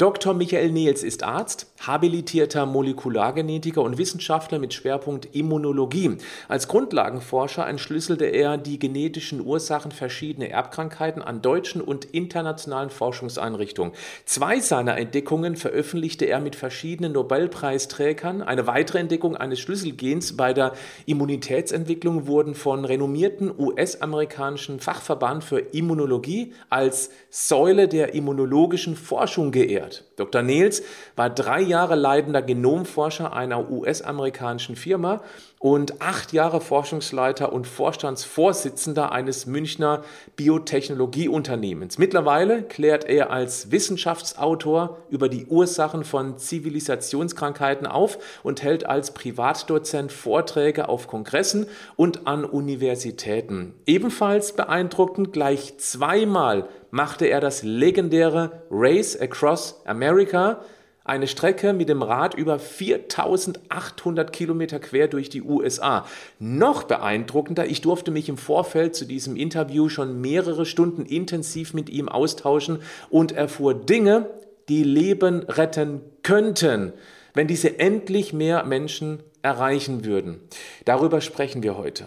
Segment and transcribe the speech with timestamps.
[0.00, 0.32] Dr.
[0.32, 6.18] Michael Nehls ist Arzt, habilitierter Molekulargenetiker und Wissenschaftler mit Schwerpunkt Immunologie.
[6.46, 13.92] Als Grundlagenforscher entschlüsselte er die genetischen Ursachen verschiedener Erbkrankheiten an deutschen und internationalen Forschungseinrichtungen.
[14.24, 18.42] Zwei seiner Entdeckungen veröffentlichte er mit verschiedenen Nobelpreisträgern.
[18.42, 20.74] Eine weitere Entdeckung eines Schlüsselgens bei der
[21.06, 30.04] Immunitätsentwicklung wurden von renommierten US-amerikanischen Fachverband für Immunologie als Säule der immunologischen Forschung geehrt erklärt.
[30.16, 30.42] Dr.
[30.42, 30.82] Nels
[31.16, 35.22] war drei Jahre leitender Genomforscher einer US-amerikanischen Firma
[35.58, 40.02] und acht Jahre Forschungsleiter und Vorstandsvorsitzender eines Münchner
[40.36, 41.98] Biotechnologieunternehmens.
[41.98, 50.12] Mittlerweile klärt er als Wissenschaftsautor über die Ursachen von Zivilisationskrankheiten auf und hält als Privatdozent
[50.12, 51.66] Vorträge auf Kongressen
[51.96, 53.74] und an Universitäten.
[53.86, 60.60] Ebenfalls beeindruckend, gleich zweimal machte er das legendäre Race Across America
[61.08, 66.06] eine Strecke mit dem Rad über 4800 Kilometer quer durch die USA.
[66.38, 71.88] Noch beeindruckender, ich durfte mich im Vorfeld zu diesem Interview schon mehrere Stunden intensiv mit
[71.88, 74.28] ihm austauschen und erfuhr Dinge,
[74.68, 76.92] die Leben retten könnten,
[77.34, 80.40] wenn diese endlich mehr Menschen erreichen würden.
[80.84, 82.06] Darüber sprechen wir heute.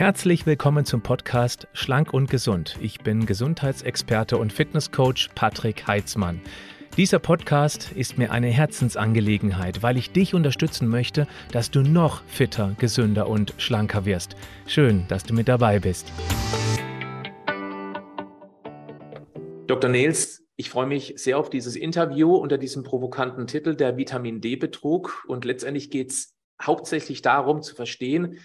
[0.00, 2.78] Herzlich willkommen zum Podcast Schlank und Gesund.
[2.80, 6.40] Ich bin Gesundheitsexperte und Fitnesscoach Patrick Heitzmann.
[6.96, 12.74] Dieser Podcast ist mir eine Herzensangelegenheit, weil ich dich unterstützen möchte, dass du noch fitter,
[12.78, 14.36] gesünder und schlanker wirst.
[14.66, 16.10] Schön, dass du mit dabei bist.
[19.66, 19.90] Dr.
[19.90, 25.26] Nils, ich freue mich sehr auf dieses Interview unter diesem provokanten Titel der Vitamin D-Betrug.
[25.28, 28.38] Und letztendlich geht es hauptsächlich darum zu verstehen,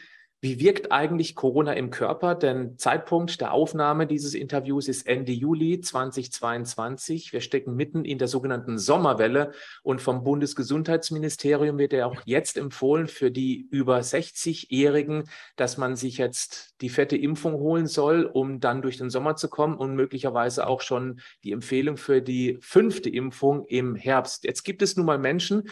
[0.46, 2.36] wie wirkt eigentlich Corona im Körper?
[2.36, 7.34] Denn Zeitpunkt der Aufnahme dieses Interviews ist Ende Juli 2022.
[7.34, 13.08] Wir stecken mitten in der sogenannten Sommerwelle und vom Bundesgesundheitsministerium wird ja auch jetzt empfohlen
[13.08, 15.24] für die über 60-Jährigen,
[15.56, 19.50] dass man sich jetzt die fette Impfung holen soll, um dann durch den Sommer zu
[19.50, 24.44] kommen und möglicherweise auch schon die Empfehlung für die fünfte Impfung im Herbst.
[24.44, 25.64] Jetzt gibt es nun mal Menschen,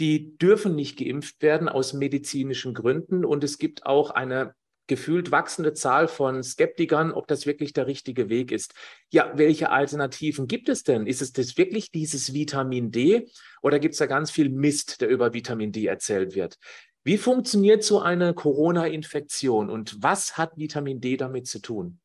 [0.00, 3.24] die dürfen nicht geimpft werden aus medizinischen Gründen.
[3.24, 4.54] Und es gibt auch eine
[4.88, 8.74] gefühlt wachsende Zahl von Skeptikern, ob das wirklich der richtige Weg ist.
[9.10, 11.06] Ja, welche Alternativen gibt es denn?
[11.06, 13.28] Ist es das wirklich dieses Vitamin D
[13.62, 16.58] oder gibt es da ganz viel Mist, der über Vitamin D erzählt wird?
[17.04, 21.98] Wie funktioniert so eine Corona-Infektion und was hat Vitamin D damit zu tun?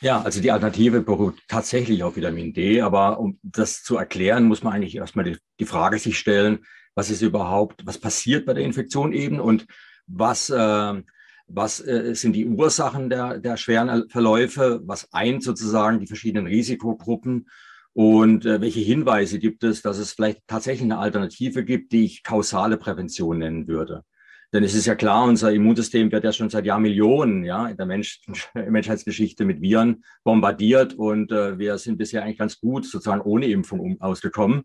[0.00, 4.62] Ja, also die Alternative beruht tatsächlich auf Vitamin D, aber um das zu erklären, muss
[4.62, 6.64] man eigentlich erstmal die, die Frage sich stellen,
[6.96, 9.66] was ist überhaupt, was passiert bei der Infektion eben und
[10.06, 11.02] was, äh,
[11.46, 17.48] was äh, sind die Ursachen der, der schweren Verläufe, was eint sozusagen die verschiedenen Risikogruppen
[17.92, 22.24] und äh, welche Hinweise gibt es, dass es vielleicht tatsächlich eine Alternative gibt, die ich
[22.24, 24.02] kausale Prävention nennen würde.
[24.52, 27.86] Denn es ist ja klar, unser Immunsystem wird ja schon seit Jahrmillionen ja, in der
[27.86, 28.22] Mensch
[28.54, 33.80] Menschheitsgeschichte mit Viren bombardiert und äh, wir sind bisher eigentlich ganz gut sozusagen ohne Impfung
[33.80, 34.64] um, ausgekommen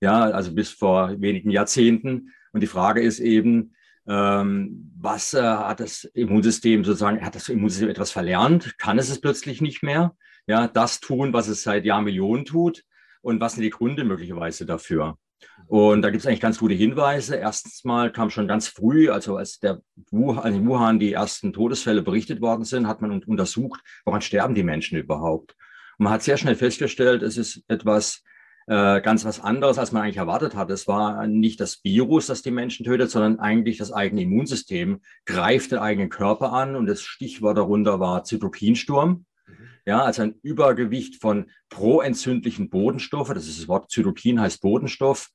[0.00, 2.32] ja, also bis vor wenigen Jahrzehnten.
[2.52, 3.74] Und die Frage ist eben,
[4.08, 8.78] ähm, was äh, hat das Immunsystem sozusagen, hat das Immunsystem etwas verlernt?
[8.78, 10.16] Kann es es plötzlich nicht mehr?
[10.46, 12.82] Ja, das tun, was es seit Jahrmillionen tut?
[13.22, 15.18] Und was sind die Gründe möglicherweise dafür?
[15.66, 17.36] Und da gibt es eigentlich ganz gute Hinweise.
[17.36, 22.02] Erstens mal kam schon ganz früh, also als der Wuhan, in Wuhan die ersten Todesfälle
[22.02, 25.54] berichtet worden sind, hat man untersucht, woran sterben die Menschen überhaupt.
[25.98, 28.22] Und man hat sehr schnell festgestellt, es ist etwas
[28.70, 30.70] äh, ganz was anderes, als man eigentlich erwartet hat.
[30.70, 35.72] Es war nicht das Virus, das die Menschen tötet, sondern eigentlich das eigene Immunsystem greift
[35.72, 39.26] den eigenen Körper an und das Stichwort darunter war Zytokinsturm.
[39.48, 39.54] Mhm.
[39.86, 43.34] Ja, also ein Übergewicht von proentzündlichen Bodenstoffen.
[43.34, 45.30] Das ist das Wort Zytokin heißt Bodenstoff.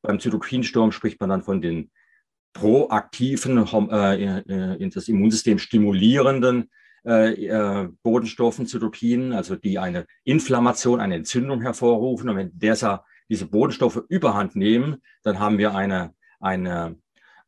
[0.00, 1.90] Beim Zytokinsturm spricht man dann von den
[2.54, 6.70] proaktiven, äh, in das Immunsystem stimulierenden
[7.06, 12.28] äh, äh, Bodenstoffen, Zytokinen, also die eine Inflammation, eine Entzündung hervorrufen.
[12.28, 16.96] Und wenn dieser, diese Bodenstoffe überhand nehmen, dann haben wir eine, eine,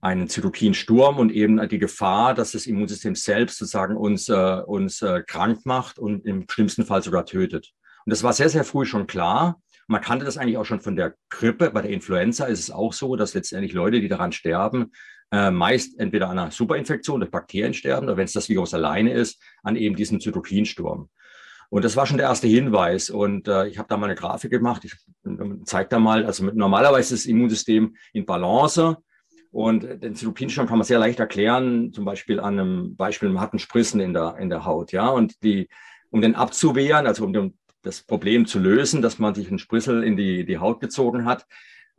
[0.00, 5.23] einen Zytokinsturm und eben die Gefahr, dass das Immunsystem selbst sozusagen uns, äh, uns äh,
[5.26, 7.73] krank macht und im schlimmsten Fall sogar tötet.
[8.06, 9.61] Und das war sehr, sehr früh schon klar.
[9.87, 11.70] Man kannte das eigentlich auch schon von der Grippe.
[11.70, 14.93] Bei der Influenza ist es auch so, dass letztendlich Leute, die daran sterben,
[15.32, 19.12] äh, meist entweder an einer Superinfektion durch Bakterien sterben oder wenn es das Virus alleine
[19.12, 21.09] ist, an eben diesem Zytokinsturm.
[21.69, 23.11] Und das war schon der erste Hinweis.
[23.11, 24.85] Und äh, ich habe da mal eine Grafik gemacht.
[24.85, 24.94] Ich
[25.65, 28.97] zeige da mal, also mit, normalerweise ist das Immunsystem in Balance.
[29.53, 33.53] Und den Zytokinsturm kann man sehr leicht erklären, zum Beispiel an einem Beispiel, man hat
[33.53, 34.93] einen Sprissen in der, in der Haut.
[34.93, 35.69] Ja, und die,
[36.11, 40.05] um den abzuwehren, also um den das Problem zu lösen, dass man sich einen Sprissel
[40.05, 41.47] in die, die Haut gezogen hat.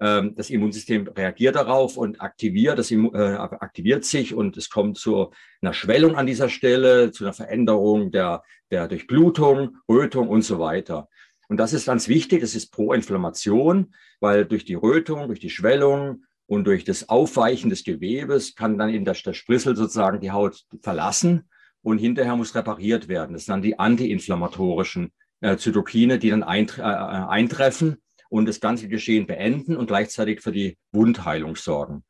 [0.02, 5.32] Ähm, das Immunsystem reagiert darauf und aktiviert, das äh, aktiviert sich und es kommt zu
[5.62, 11.08] einer Schwellung an dieser Stelle, zu einer Veränderung der, der Durchblutung, Rötung und so weiter.
[11.50, 15.52] Und das ist ganz wichtig, das ist pro Inflammation, weil durch die Rötung, durch die
[15.52, 20.32] Schwellung und durch das Aufweichen des Gewebes kann dann in der, der Sprissel sozusagen die
[20.32, 21.48] Haut verlassen
[21.84, 23.34] und hinterher muss repariert werden.
[23.34, 25.12] Das sind dann die antiinflammatorischen
[25.42, 27.98] äh, Zytokine, die dann eintre äh, eintreffen
[28.32, 32.06] und das ganze Geschehen beenden und gleichzeitig für die Wundheilung sorgen.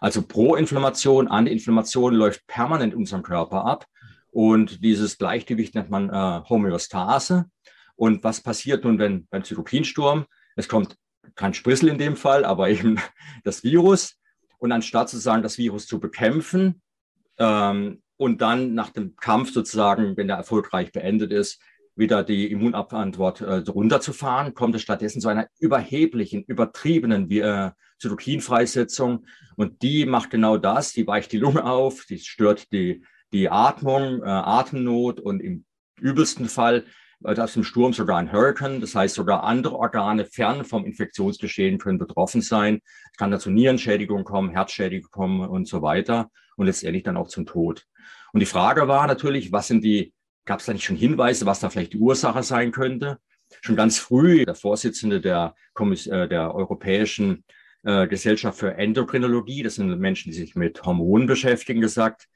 [0.00, 3.86] Also Pro-Inflammation, Anti-Inflammation läuft permanent in unserem Körper ab.
[4.30, 7.50] Und dieses Gleichgewicht nennt man äh, Homöostase.
[7.94, 10.24] Und was passiert nun, wenn beim Zytokinsturm?
[10.56, 10.96] Es kommt
[11.34, 12.98] kein Sprissel in dem Fall, aber eben
[13.44, 14.16] das Virus.
[14.58, 16.80] Und anstatt sozusagen das Virus zu bekämpfen
[17.38, 21.60] ähm, und dann nach dem Kampf sozusagen, wenn der erfolgreich beendet ist,
[21.96, 29.26] wieder die Immunabwehrantwort äh, runterzufahren, kommt es stattdessen zu einer überheblichen, übertriebenen äh, Zytokinfreisetzung.
[29.56, 34.22] Und die macht genau das, die weicht die Lunge auf, die stört die, die Atmung,
[34.22, 35.64] äh, Atemnot und im
[35.98, 36.84] übelsten Fall
[37.20, 38.80] wird aus dem Sturm sogar ein Hurricane.
[38.80, 42.80] Das heißt, sogar andere Organe fern vom Infektionsgeschehen können betroffen sein.
[43.12, 47.46] Es kann dazu Nierenschädigung kommen, Herzschädigung kommen und so weiter und letztendlich dann auch zum
[47.46, 47.86] Tod.
[48.32, 50.12] Und die Frage war natürlich, was sind die
[50.46, 53.18] Gab es da nicht schon Hinweise, was da vielleicht die Ursache sein könnte?
[53.60, 57.44] Schon ganz früh der Vorsitzende der, Kommiss äh, der Europäischen
[57.82, 62.28] äh, Gesellschaft für Endokrinologie, das sind Menschen, die sich mit Hormonen beschäftigen, gesagt,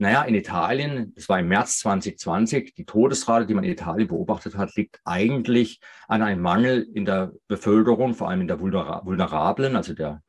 [0.00, 4.56] naja, in Italien, das war im März 2020, die Todesrate, die man in Italien beobachtet
[4.56, 9.94] hat, liegt eigentlich an einem Mangel in der Bevölkerung, vor allem in der Vulnerablen, also
[9.94, 10.22] der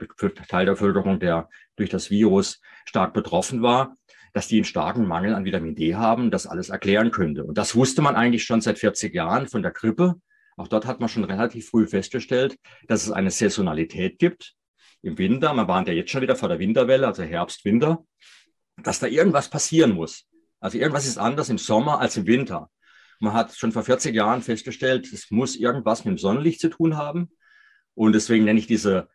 [0.47, 3.95] Teil der Bevölkerung, der durch das Virus stark betroffen war
[4.33, 7.43] dass die einen starken Mangel an Vitamin D haben, das alles erklären könnte.
[7.43, 10.15] Und das wusste man eigentlich schon seit 40 Jahren von der Grippe.
[10.57, 14.55] Auch dort hat man schon relativ früh festgestellt, dass es eine Saisonalität gibt
[15.01, 15.53] im Winter.
[15.53, 18.05] Man warnt ja jetzt schon wieder vor der Winterwelle, also Herbst, Winter,
[18.83, 20.25] dass da irgendwas passieren muss.
[20.59, 22.69] Also irgendwas ist anders im Sommer als im Winter.
[23.19, 26.97] Man hat schon vor 40 Jahren festgestellt, es muss irgendwas mit dem Sonnenlicht zu tun
[26.97, 27.31] haben.
[27.93, 29.09] Und deswegen nenne ich diese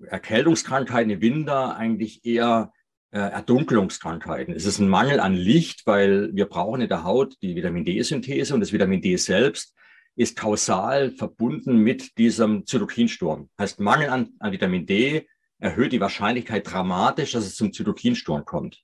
[0.00, 2.72] Erkältungskrankheiten im Winter eigentlich eher
[3.10, 4.54] Erdunkelungskrankheiten.
[4.54, 8.54] Es ist ein Mangel an Licht, weil wir brauchen in der Haut die Vitamin D-Synthese
[8.54, 9.74] und das Vitamin D selbst
[10.14, 13.48] ist kausal verbunden mit diesem Zytokinsturm.
[13.58, 15.26] Heißt, Mangel an, an Vitamin D
[15.58, 18.82] erhöht die Wahrscheinlichkeit dramatisch, dass es zum Zytokinsturm kommt.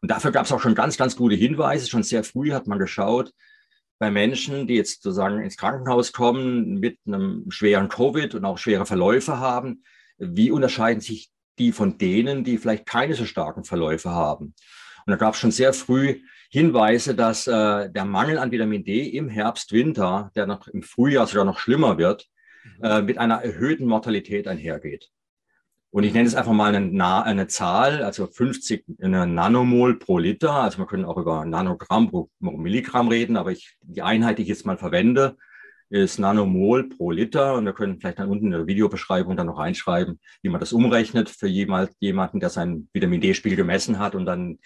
[0.00, 1.88] Und dafür gab es auch schon ganz, ganz gute Hinweise.
[1.88, 3.32] Schon sehr früh hat man geschaut,
[3.98, 8.86] bei Menschen, die jetzt sozusagen ins Krankenhaus kommen mit einem schweren Covid und auch schwere
[8.86, 9.82] Verläufe haben,
[10.18, 14.54] wie unterscheiden sich die von denen, die vielleicht keine so starken Verläufe haben.
[15.06, 16.20] Und da gab es schon sehr früh
[16.50, 21.26] Hinweise, dass äh, der Mangel an Vitamin D im Herbst, Winter, der noch im Frühjahr
[21.26, 22.26] sogar noch schlimmer wird,
[22.78, 22.84] mhm.
[22.84, 25.10] äh, mit einer erhöhten Mortalität einhergeht.
[25.90, 30.52] Und ich nenne es einfach mal eine, eine Zahl, also 50 Nanomol pro Liter.
[30.52, 34.48] Also man können auch über Nanogramm pro Milligramm reden, aber ich, die Einheit, die ich
[34.48, 35.38] jetzt mal verwende,
[35.90, 37.54] ist Nanomol pro Liter.
[37.54, 40.72] Und wir können vielleicht dann unten in der Videobeschreibung dann noch reinschreiben, wie man das
[40.72, 44.58] umrechnet für jemanden, der seinen Vitamin D-Spiegel gemessen hat und dann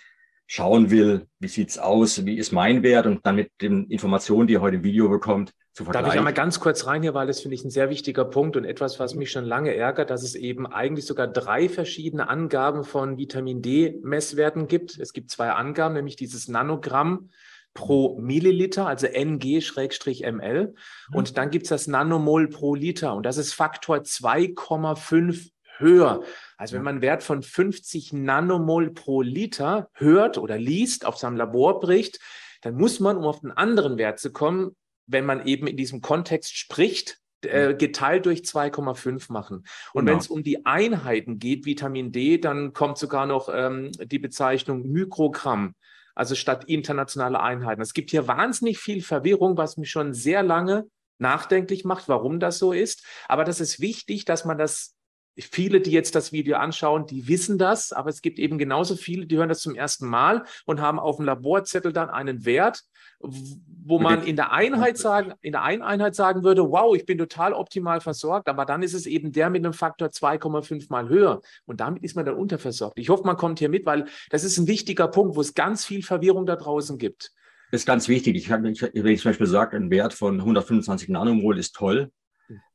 [0.47, 4.55] schauen will, wie sieht's aus, wie ist mein Wert und dann mit den Informationen, die
[4.55, 6.05] ihr heute im Video bekommt, zu vergleichen.
[6.05, 8.59] Darf ich einmal ganz kurz rein hier, weil das finde ich ein sehr wichtiger Punkt
[8.59, 12.85] und etwas, was mich schon lange ärgert, dass es eben eigentlich sogar drei verschiedene Angaben
[12.85, 14.99] von Vitamin D-Messwerten gibt.
[14.99, 17.31] Es gibt zwei Angaben, nämlich dieses Nanogramm
[17.75, 20.67] pro Milliliter, also NG-ML.
[20.67, 21.17] Mhm.
[21.17, 26.23] Und dann gibt es das Nanomol pro Liter und das ist Faktor 2,5 höher.
[26.57, 31.37] Also wenn man einen Wert von 50 Nanomol pro Liter hört oder liest auf seinem
[31.37, 32.19] Laborbericht,
[32.61, 34.77] dann muss man, um auf einen anderen Wert zu kommen,
[35.07, 39.65] wenn man eben in diesem Kontext spricht, äh, geteilt durch 2,5 machen.
[39.93, 40.13] Und genau.
[40.13, 44.89] wenn es um die Einheiten geht, Vitamin D, dann kommt sogar noch ähm, die Bezeichnung
[44.89, 45.75] Mikrogramm
[46.15, 47.83] also statt internationale Einheiten.
[47.83, 50.87] Es gibt hier wahnsinnig viel Verwirrung, was mich schon sehr lange
[51.19, 53.05] nachdenklich macht, warum das so ist.
[53.29, 54.95] Aber das ist wichtig, dass man das
[55.41, 59.27] Viele, die jetzt das Video anschauen, die wissen das, aber es gibt eben genauso viele,
[59.27, 62.83] die hören das zum ersten Mal und haben auf dem Laborzettel dann einen Wert,
[63.23, 67.19] wo man in der Einheit sagen, in der einen Einheit sagen würde, wow, ich bin
[67.19, 71.41] total optimal versorgt, aber dann ist es eben der mit einem Faktor 2,5 mal höher
[71.67, 72.99] und damit ist man dann unterversorgt.
[72.99, 75.85] Ich hoffe, man kommt hier mit, weil das ist ein wichtiger Punkt, wo es ganz
[75.85, 77.33] viel Verwirrung da draußen gibt.
[77.71, 78.37] Das ist ganz wichtig.
[78.37, 82.13] Ich, wenn ich zum Beispiel sage, ein Wert von 125 Nanomol ist toll,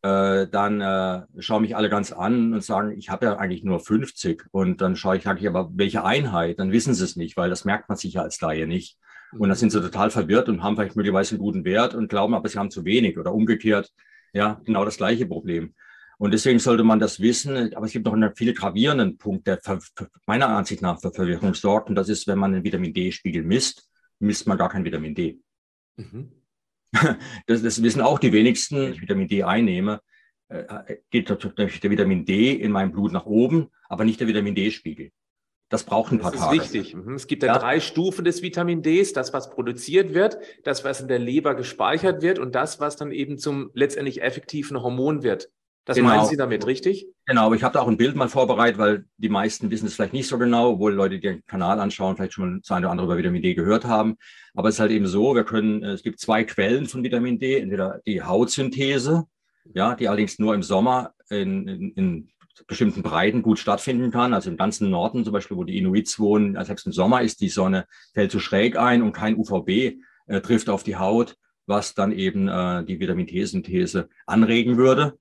[0.02, 3.80] äh, dann äh, schauen mich alle ganz an und sagen, ich habe ja eigentlich nur
[3.80, 4.46] 50.
[4.52, 6.60] Und dann schaue ich, sage ich, aber welche Einheit?
[6.60, 8.98] Dann wissen sie es nicht, weil das merkt man sich ja als Laie nicht.
[9.34, 12.34] Und dann sind sie total verwirrt und haben vielleicht möglicherweise einen guten Wert und glauben
[12.34, 13.92] aber, sie haben zu wenig oder umgekehrt.
[14.34, 15.74] Ja, genau das gleiche Problem.
[16.18, 17.74] Und deswegen sollte man das wissen.
[17.76, 19.60] Aber es gibt noch einen viel gravierenden Punkt, der
[20.26, 21.90] meiner Ansicht nach für Verwirrung sorgt.
[21.90, 25.40] Und das ist, wenn man den Vitamin D-Spiegel misst, misst man gar kein Vitamin D.
[25.98, 26.32] Mhm.
[27.46, 28.78] Das, das, wissen auch die wenigsten.
[28.78, 30.02] Wenn ich Vitamin D einnehme,
[30.48, 35.12] äh, geht der Vitamin D in meinem Blut nach oben, aber nicht der Vitamin D-Spiegel.
[35.70, 36.58] Das braucht ein paar das Tage.
[36.58, 36.96] Das ist wichtig.
[36.96, 37.16] Mhm.
[37.16, 39.14] Es gibt ja, ja, drei Stufen des Vitamin Ds.
[39.14, 43.12] Das, was produziert wird, das, was in der Leber gespeichert wird und das, was dann
[43.12, 45.50] eben zum letztendlich effektiven Hormon wird.
[45.88, 46.10] Das genau.
[46.10, 47.08] meinen Sie damit, richtig?
[47.26, 49.96] Genau, aber ich habe da auch ein Bild mal vorbereitet, weil die meisten wissen es
[49.96, 52.92] vielleicht nicht so genau, obwohl Leute, die den Kanal anschauen, vielleicht schon das eine oder
[52.92, 54.18] andere über Vitamin D gehört haben.
[54.54, 57.40] Aber es ist halt eben so, wir können, äh, es gibt zwei Quellen von Vitamin
[57.40, 59.28] D, entweder die Hautsynthese,
[59.74, 62.30] ja, die allerdings nur im Sommer in, in, in
[62.66, 64.34] bestimmten Breiten gut stattfinden kann.
[64.34, 67.42] Also im ganzen Norden zum Beispiel, wo die Inuits wohnen, also selbst im Sommer ist
[67.42, 69.98] die Sonne, fällt zu schräg ein und kein UVB
[70.28, 71.36] äh, trifft auf die Haut,
[71.66, 75.18] was dann eben äh, die Vitamin D-Synthese anregen würde.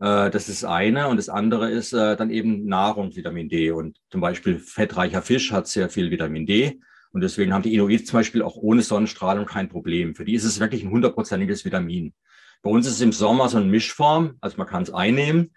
[0.00, 1.08] Äh, das ist eine.
[1.08, 3.70] Und das andere ist äh, dann eben Nahrung, Vitamin D.
[3.70, 6.80] Und zum Beispiel fettreicher Fisch hat sehr viel Vitamin D.
[7.12, 10.14] Und deswegen haben die Inuit zum Beispiel auch ohne Sonnenstrahlung kein Problem.
[10.14, 12.14] Für die ist es wirklich ein hundertprozentiges Vitamin.
[12.62, 14.36] Bei uns ist es im Sommer so eine Mischform.
[14.40, 15.50] Also man kann es einnehmen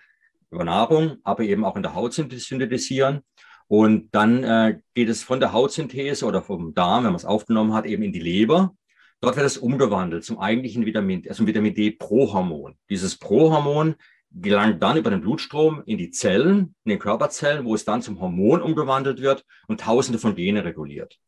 [0.53, 3.21] über Nahrung, aber eben auch in der Haut synthetisieren.
[3.67, 7.73] Und dann äh, geht es von der Hautsynthese oder vom Darm, wenn man es aufgenommen
[7.73, 8.75] hat, eben in die Leber.
[9.21, 12.75] Dort wird es umgewandelt zum eigentlichen Vitamin, also Vitamin D-Prohormon.
[12.89, 13.95] Dieses Prohormon
[14.31, 18.19] gelangt dann über den Blutstrom in die Zellen, in den Körperzellen, wo es dann zum
[18.19, 21.19] Hormon umgewandelt wird und tausende von Gene reguliert.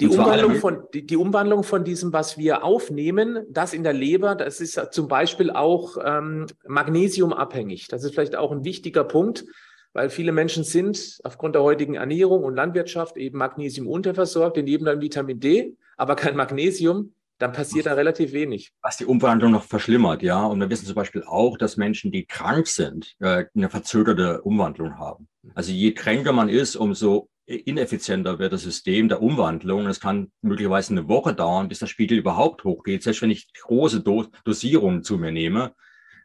[0.00, 4.34] Die Umwandlung, von, die, die, Umwandlung von diesem, was wir aufnehmen, das in der Leber,
[4.34, 7.88] das ist zum Beispiel auch ähm, magnesiumabhängig.
[7.88, 9.44] Das ist vielleicht auch ein wichtiger Punkt,
[9.92, 14.84] weil viele Menschen sind aufgrund der heutigen Ernährung und Landwirtschaft eben Magnesium unterversorgt, die nehmen
[14.84, 18.72] dann Vitamin D, aber kein Magnesium dann passiert da relativ wenig.
[18.82, 20.44] Was die Umwandlung noch verschlimmert, ja.
[20.44, 24.98] Und wir wissen zum Beispiel auch, dass Menschen, die krank sind, äh, eine verzögerte Umwandlung
[24.98, 25.26] haben.
[25.54, 29.86] Also je kränker man ist, umso ineffizienter wird das System der Umwandlung.
[29.86, 34.02] Es kann möglicherweise eine Woche dauern, bis der Spiegel überhaupt hochgeht, selbst wenn ich große
[34.44, 35.74] Dosierungen zu mir nehme,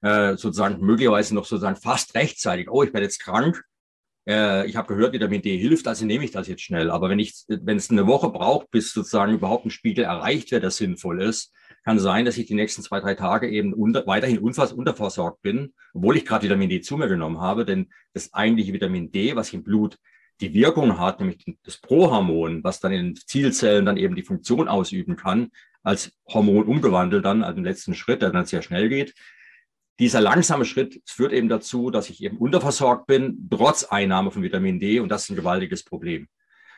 [0.01, 3.63] äh, sozusagen möglicherweise noch sozusagen fast rechtzeitig, oh, ich werde jetzt krank,
[4.27, 6.89] äh, ich habe gehört, Vitamin D hilft, also nehme ich das jetzt schnell.
[6.89, 10.63] Aber wenn ich, wenn es eine Woche braucht, bis sozusagen überhaupt ein Spiegel erreicht wird,
[10.63, 11.53] der sinnvoll ist,
[11.84, 16.17] kann sein, dass ich die nächsten zwei, drei Tage eben unter, weiterhin unterversorgt bin, obwohl
[16.17, 17.65] ich gerade Vitamin D zu mir genommen habe.
[17.65, 19.98] Denn das eigentliche Vitamin D, was im Blut
[20.42, 25.15] die Wirkung hat, nämlich das Prohormon, was dann in Zielzellen dann eben die Funktion ausüben
[25.15, 25.50] kann,
[25.84, 29.13] als Hormon umgewandelt dann, also im letzten Schritt, der dann sehr schnell geht,
[30.00, 34.80] dieser langsame Schritt führt eben dazu, dass ich eben unterversorgt bin, trotz Einnahme von Vitamin
[34.80, 35.00] D.
[35.00, 36.27] Und das ist ein gewaltiges Problem.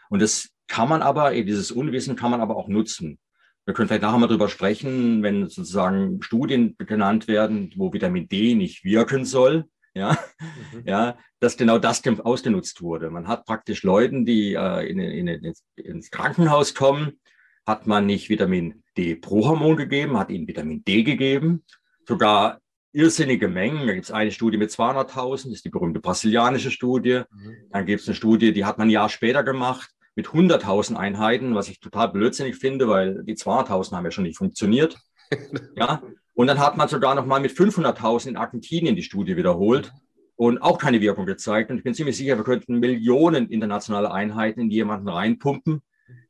[0.10, 3.18] Und das kann man aber, dieses Unwissen kann man aber auch nutzen.
[3.66, 8.56] Wir können vielleicht nachher mal drüber sprechen, wenn sozusagen Studien genannt werden, wo Vitamin D
[8.56, 9.66] nicht wirken soll.
[9.98, 10.84] Ja, mhm.
[10.86, 13.10] ja, dass genau das ausgenutzt wurde.
[13.10, 17.20] Man hat praktisch Leuten, die äh, in, in, in, ins Krankenhaus kommen,
[17.66, 21.64] hat man nicht Vitamin D Prohormon gegeben, hat ihnen Vitamin D gegeben,
[22.08, 22.60] sogar
[22.94, 23.88] irrsinnige Mengen.
[23.88, 27.24] Da gibt es eine Studie mit 200.000, das ist die berühmte brasilianische Studie.
[27.30, 27.56] Mhm.
[27.72, 31.54] Dann gibt es eine Studie, die hat man ein Jahr später gemacht mit 100.000 Einheiten,
[31.56, 34.98] was ich total blödsinnig finde, weil die 200.000 haben ja schon nicht funktioniert.
[35.76, 36.02] ja.
[36.38, 39.92] Und dann hat man sogar noch mal mit 500.000 in Argentinien die Studie wiederholt
[40.36, 41.72] und auch keine Wirkung gezeigt.
[41.72, 45.82] Und ich bin ziemlich sicher, wir könnten Millionen internationale Einheiten in jemanden reinpumpen,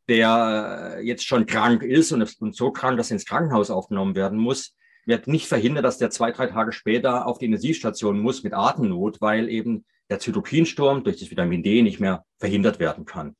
[0.07, 4.39] der äh, jetzt schon krank ist und, so krank, dass er ins Krankenhaus aufgenommen werden
[4.39, 8.53] muss wird nicht verhindert, dass der zwei, drei Tage später auf die Intensivstation muss mit
[8.53, 13.35] Atemnot, weil eben der Zytokinsturm durch das Vitamin D nicht mehr verhindert werden kann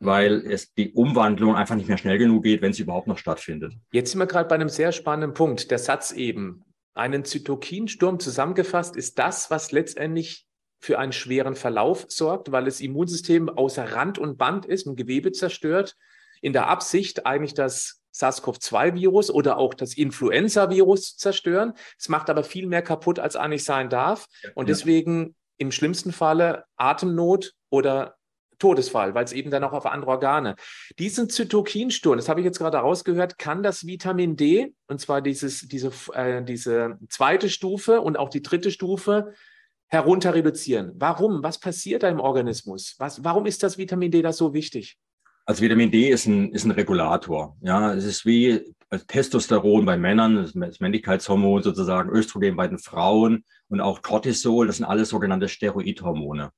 [0.00, 3.74] weil es die Umwandlung einfach nicht mehr schnell genug geht, wenn sie überhaupt noch stattfindet.
[3.92, 5.70] Jetzt sind wir gerade bei einem sehr spannenden Punkt.
[5.70, 6.64] Der Satz eben,
[6.94, 10.46] einen Zytokinsturm zusammengefasst, ist das, was letztendlich
[10.80, 15.32] für einen schweren Verlauf sorgt, weil das Immunsystem außer Rand und Band ist und Gewebe
[15.32, 15.96] zerstört,
[16.40, 21.72] in der Absicht eigentlich das SARS-CoV-2-Virus oder auch das Influenza-Virus zerstören.
[21.98, 24.26] Es macht aber viel mehr kaputt, als eigentlich sein darf.
[24.54, 28.17] Und deswegen im schlimmsten Falle Atemnot oder
[28.58, 30.56] Todesfall, weil es eben dann auch auf andere Organe.
[30.98, 35.68] Diesen Zytokinsturm, das habe ich jetzt gerade rausgehört, kann das Vitamin D, und zwar dieses,
[35.68, 39.32] diese, äh, diese zweite Stufe und auch die dritte Stufe,
[39.88, 40.92] herunter reduzieren.
[40.96, 41.42] Warum?
[41.42, 42.94] Was passiert da im Organismus?
[42.98, 44.98] Was, warum ist das Vitamin D da so wichtig?
[45.46, 47.56] Also Vitamin D ist ein, ist ein Regulator.
[47.62, 48.74] Ja, es ist wie
[49.06, 54.84] Testosteron bei Männern, das Männlichkeitshormon sozusagen, Östrogen bei den Frauen und auch Cortisol, das sind
[54.84, 56.50] alles sogenannte Steroidhormone.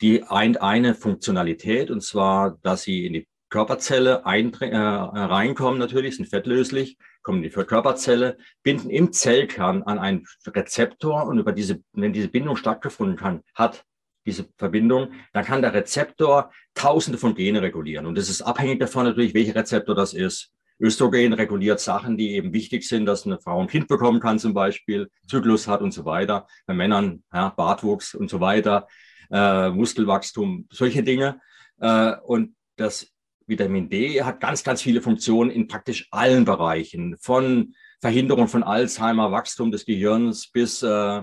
[0.00, 6.26] Die eint eine Funktionalität und zwar, dass sie in die Körperzelle äh, reinkommen natürlich, sind
[6.26, 12.12] fettlöslich, kommen in die Körperzelle, binden im Zellkern an einen Rezeptor und über diese, wenn
[12.12, 13.84] diese Bindung stattgefunden kann, hat
[14.26, 18.06] diese Verbindung, dann kann der Rezeptor tausende von Gene regulieren.
[18.06, 20.52] Und es ist abhängig davon natürlich, welcher Rezeptor das ist.
[20.80, 24.54] Östrogen reguliert Sachen, die eben wichtig sind, dass eine Frau ein Kind bekommen kann zum
[24.54, 26.46] Beispiel, Zyklus hat und so weiter.
[26.66, 28.86] Bei Männern ja, Bartwuchs und so weiter,
[29.30, 31.40] äh, Muskelwachstum, solche Dinge.
[31.80, 33.08] Äh, und das
[33.46, 39.32] Vitamin D hat ganz, ganz viele Funktionen in praktisch allen Bereichen, von Verhinderung von Alzheimer,
[39.32, 41.22] Wachstum des Gehirns bis, äh,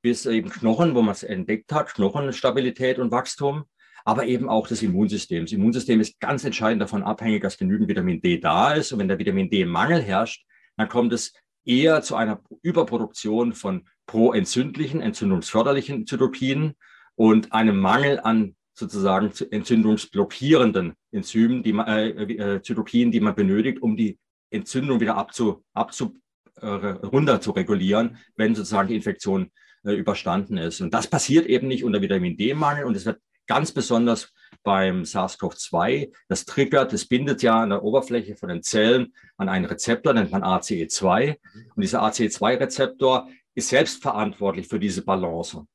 [0.00, 3.64] bis eben Knochen, wo man es entdeckt hat, Knochenstabilität und Wachstum,
[4.04, 5.44] aber eben auch das Immunsystem.
[5.44, 8.92] Das Immunsystem ist ganz entscheidend davon abhängig, dass genügend Vitamin D da ist.
[8.92, 10.46] Und wenn der Vitamin D-Mangel herrscht,
[10.76, 11.32] dann kommt es
[11.64, 16.74] eher zu einer Überproduktion von proentzündlichen, entzündungsförderlichen Zytokinen
[17.16, 23.80] und einem Mangel an sozusagen entzündungsblockierenden Enzymen, die man, äh, äh, Zytokinen, die man benötigt,
[23.80, 24.18] um die
[24.50, 26.16] Entzündung wieder abzu, abzu,
[26.60, 29.50] äh, runter zu regulieren, wenn sozusagen die Infektion
[29.84, 30.80] äh, überstanden ist.
[30.80, 36.12] Und das passiert eben nicht unter Vitamin D-Mangel und es wird ganz besonders beim SARS-CoV-2.
[36.28, 40.32] Das triggert, das bindet ja an der Oberfläche von den Zellen an einen Rezeptor, nennt
[40.32, 41.36] man ACE2.
[41.74, 45.66] Und dieser ACE2-Rezeptor ist selbst verantwortlich für diese Balance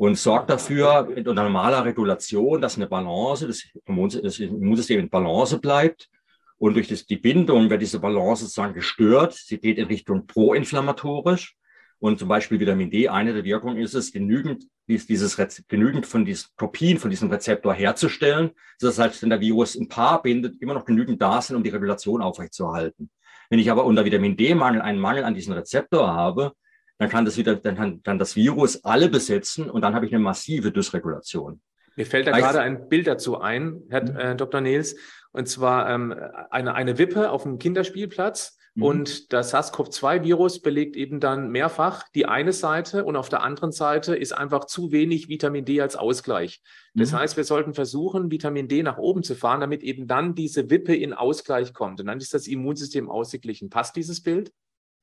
[0.00, 6.08] und sorgt dafür mit unter normaler Regulation, dass eine Balance, das, Immunsystem in Balance bleibt.
[6.56, 9.34] Und durch das, die Bindung wird diese Balance sozusagen gestört.
[9.34, 11.54] Sie geht in Richtung proinflammatorisch.
[11.98, 15.36] Und zum Beispiel Vitamin D, eine der Wirkungen ist es, genügend, dieses,
[15.68, 20.22] genügend von diesen Kopien von diesem Rezeptor herzustellen, sodass halt, wenn der Virus ein Paar
[20.22, 23.10] bindet, immer noch genügend da sind, um die Regulation aufrechtzuerhalten.
[23.50, 26.54] Wenn ich aber unter Vitamin D-Mangel einen Mangel an diesem Rezeptor habe,
[27.00, 30.14] dann kann das wieder, dann kann, kann das Virus alle besetzen und dann habe ich
[30.14, 31.62] eine massive Dysregulation.
[31.96, 34.16] Mir fällt da gerade ein Bild dazu ein, Herr mhm.
[34.18, 34.60] äh, Dr.
[34.60, 34.96] Nils,
[35.32, 36.14] und zwar ähm,
[36.50, 38.58] eine, eine Wippe auf einem Kinderspielplatz.
[38.74, 38.82] Mhm.
[38.82, 44.14] Und das SARS-CoV-2-Virus belegt eben dann mehrfach die eine Seite und auf der anderen Seite
[44.14, 46.60] ist einfach zu wenig Vitamin D als Ausgleich.
[46.92, 47.16] Das mhm.
[47.16, 50.94] heißt, wir sollten versuchen, Vitamin D nach oben zu fahren, damit eben dann diese Wippe
[50.94, 51.98] in Ausgleich kommt.
[52.00, 53.70] Und dann ist das Immunsystem ausgeglichen.
[53.70, 54.52] Passt dieses Bild?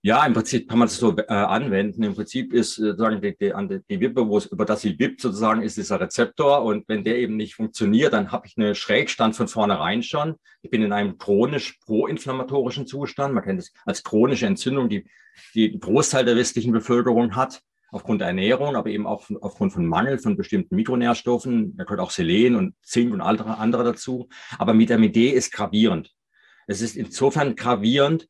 [0.04, 2.04] Ja, im Prinzip kann man das so äh, anwenden.
[2.04, 5.22] Im Prinzip ist äh, sozusagen die, die, die Wippe, wo es, über das sie wippt,
[5.22, 6.64] sozusagen ist dieser Rezeptor.
[6.64, 10.36] Und wenn der eben nicht funktioniert, dann habe ich einen Schrägstand von vornherein schon.
[10.62, 13.34] Ich bin in einem chronisch proinflammatorischen Zustand.
[13.34, 15.08] Man kennt es als chronische Entzündung, die,
[15.56, 20.20] die Großteil der westlichen Bevölkerung hat, aufgrund der Ernährung, aber eben auch aufgrund von Mangel
[20.20, 21.76] von bestimmten Mikronährstoffen.
[21.76, 24.30] Da gehört auch Selen und Zink und andere, andere dazu.
[24.60, 26.14] Aber Vitamin D ist gravierend.
[26.68, 28.30] Es ist insofern gravierend,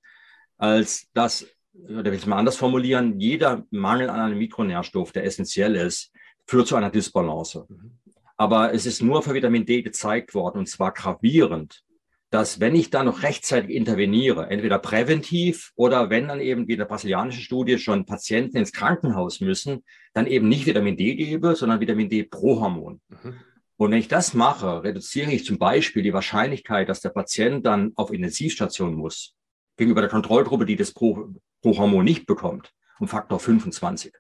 [0.57, 1.45] als dass
[1.83, 6.11] oder will ich es mal anders formulieren, jeder Mangel an einem Mikronährstoff, der essentiell ist,
[6.45, 7.65] führt zu einer Dysbalance.
[7.69, 7.91] Mhm.
[8.37, 11.83] Aber es ist nur für Vitamin D gezeigt worden, und zwar gravierend,
[12.29, 16.79] dass wenn ich da noch rechtzeitig interveniere, entweder präventiv oder wenn dann eben wie in
[16.79, 21.79] der brasilianischen Studie schon Patienten ins Krankenhaus müssen, dann eben nicht Vitamin D gebe, sondern
[21.79, 22.99] Vitamin D pro Hormon.
[23.09, 23.35] Mhm.
[23.77, 27.91] Und wenn ich das mache, reduziere ich zum Beispiel die Wahrscheinlichkeit, dass der Patient dann
[27.95, 29.35] auf Intensivstation muss,
[29.77, 31.29] gegenüber der Kontrollgruppe, die das pro,
[31.61, 34.13] pro Hormon nicht bekommt, um Faktor 25.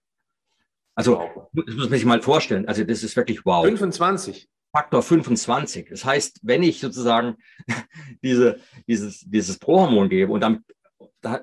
[0.95, 1.49] Also, wow.
[1.53, 2.67] das muss man sich mal vorstellen.
[2.67, 3.65] Also, das ist wirklich wow.
[3.65, 4.47] 25.
[4.71, 5.89] Faktor 25.
[5.89, 7.35] Das heißt, wenn ich sozusagen
[8.23, 10.63] diese, dieses, dieses Prohormon gebe und dann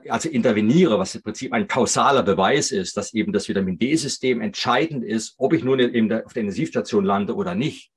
[0.08, 5.04] also interveniere, was im Prinzip ein kausaler Beweis ist, dass eben das Vitamin D-System entscheidend
[5.04, 7.90] ist, ob ich nun der, auf der Intensivstation lande oder nicht.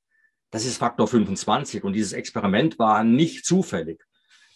[0.49, 4.03] Das ist Faktor 25 und dieses Experiment war nicht zufällig.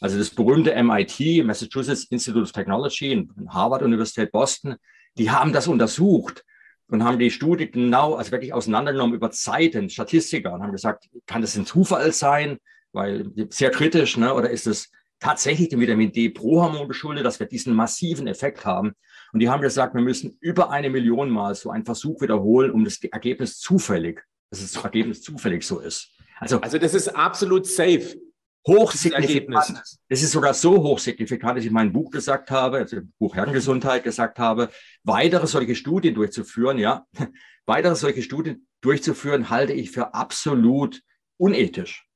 [0.02, 4.76] Also das berühmte MIT, Massachusetts Institute of Technology Harvard Universität Boston,
[5.18, 6.44] die haben das untersucht
[6.88, 11.42] und haben die Studie genau, also wirklich auseinandergenommen über Zeiten, Statistiker und haben gesagt, kann
[11.42, 12.58] das ein Zufall sein?
[12.94, 14.34] Weil sehr kritisch, ne?
[14.34, 18.94] oder ist es tatsächlich dem Vitamin D Prohormon geschuldet, dass wir diesen massiven Effekt haben?
[19.34, 22.84] Und die haben gesagt, wir müssen über eine Million Mal so einen Versuch wiederholen, um
[22.84, 26.10] das Ergebnis zufällig, dass das Ergebnis zufällig so ist.
[26.40, 28.18] Also, also das ist absolut safe
[28.66, 29.82] hochsignifikant.
[30.08, 33.36] Es ist sogar so hochsignifikant, dass ich in meinem Buch gesagt habe, also im Buch
[33.36, 34.70] Herrengesundheit gesagt habe,
[35.04, 37.06] weitere solche Studien durchzuführen, ja,
[37.66, 41.02] weitere solche Studien durchzuführen, halte ich für absolut
[41.38, 42.08] unethisch.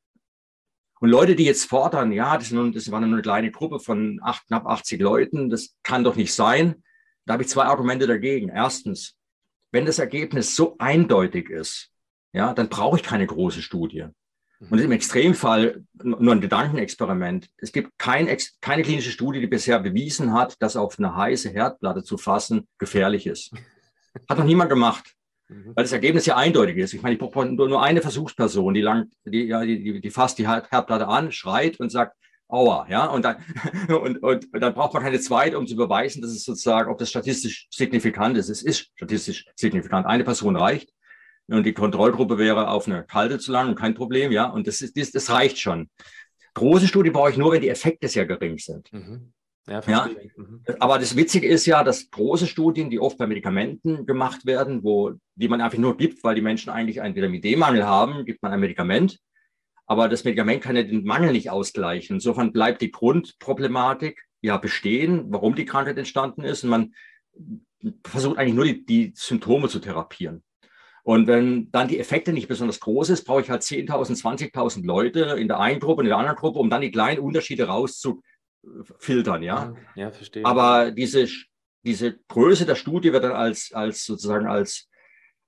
[0.99, 4.19] Und Leute, die jetzt fordern, ja, das, nun, das war nur eine kleine Gruppe von
[4.23, 6.84] acht, knapp 80 Leuten, das kann doch nicht sein.
[7.25, 8.49] Da habe ich zwei Argumente dagegen.
[8.49, 9.15] Erstens,
[9.71, 11.91] wenn das Ergebnis so eindeutig ist,
[12.34, 14.08] ja, dann brauche ich keine große Studie.
[14.69, 17.47] Und im Extremfall nur ein Gedankenexperiment.
[17.58, 18.28] Es gibt kein,
[18.62, 23.28] keine klinische Studie, die bisher bewiesen hat, dass auf eine heiße Herdplatte zu fassen gefährlich
[23.28, 23.51] ist.
[24.30, 25.13] Hat noch niemand gemacht.
[25.47, 25.73] Mhm.
[25.75, 26.93] Weil das Ergebnis ja eindeutig ist.
[26.93, 31.08] Ich meine, ich brauche nur eine Versuchsperson, die lang, die, die, die fasst die Herdplatte
[31.08, 32.15] an, schreit und sagt,
[32.47, 33.38] Aua, ja, und dann,
[33.89, 36.99] und, und, und dann braucht man keine zweite, um zu beweisen, dass es sozusagen, ob
[36.99, 38.49] das statistisch signifikant ist.
[38.49, 40.06] Es ist statistisch signifikant.
[40.06, 40.91] Eine Person reicht
[41.47, 44.97] und die Kontrollgruppe wäre auf eine kalte zu lang, kein Problem, ja, und das, ist,
[44.97, 45.89] das, das reicht schon.
[46.53, 48.91] Große Studie brauche ich nur, wenn die Effekte sehr gering sind.
[48.91, 49.34] Mhm.
[49.67, 50.62] Ja, ja, mhm.
[50.79, 55.13] aber das Witzige ist ja, dass große Studien, die oft bei Medikamenten gemacht werden, wo,
[55.34, 58.51] die man einfach nur gibt, weil die Menschen eigentlich einen Vitamin D-Mangel haben, gibt man
[58.51, 59.19] ein Medikament.
[59.88, 62.17] Aber das Medikament kann ja den Mangel nicht ausgleichen.
[62.17, 66.63] Insofern bleibt die Grundproblematik ja bestehen, warum die Krankheit entstanden ist.
[66.63, 66.93] Und man
[68.03, 70.43] versucht eigentlich nur die, die Symptome zu therapieren.
[71.06, 74.20] Und wenn dann die Effekte nicht besonders groß ist, brauche ich halt 10.000,
[74.52, 77.20] 20.000 Leute in der einen Gruppe und in der anderen Gruppe, um dann die kleinen
[77.20, 79.44] Unterschiede rauszufiltern.
[79.44, 80.44] Ja, ja verstehe.
[80.44, 81.28] Aber diese,
[81.84, 84.89] diese Größe der Studie wird dann als, als sozusagen als,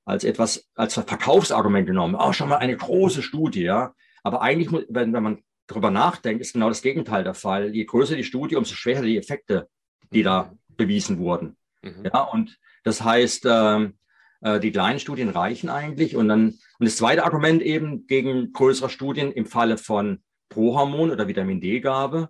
[0.05, 2.13] als etwas, als Verkaufsargument genommen.
[2.13, 3.95] Oh, schon mal eine große Studie, ja.
[4.21, 7.73] Aber eigentlich, wenn, wenn man darüber nachdenkt, ist genau das Gegenteil der Fall.
[7.73, 9.67] Je größer die Studie, umso schwerer die Effekte,
[10.13, 11.57] die da bewiesen wurden.
[11.81, 12.11] Mhm.
[12.13, 13.93] Ja, und das heißt, ähm, äh,
[14.41, 16.15] die kleinen Studien reichen eigentlich.
[16.15, 21.27] Und dann, und das zweite Argument eben gegen größere Studien im Falle von Prohormon oder
[21.27, 22.29] Vitamin D-Gabe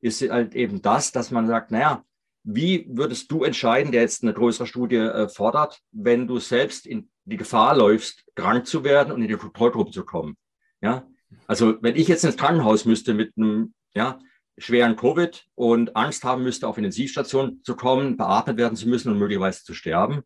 [0.00, 2.04] ist halt eben das, dass man sagt, naja,
[2.44, 7.10] wie würdest du entscheiden, der jetzt eine größere Studie äh, fordert, wenn du selbst in
[7.24, 10.36] die Gefahr läufst, krank zu werden und in die Kontrollgruppe zu kommen?
[10.80, 11.06] Ja,
[11.46, 14.18] also wenn ich jetzt ins Krankenhaus müsste mit einem ja,
[14.56, 19.18] schweren Covid und Angst haben müsste, auf Intensivstation zu kommen, beatmet werden zu müssen und
[19.18, 20.22] möglicherweise zu sterben,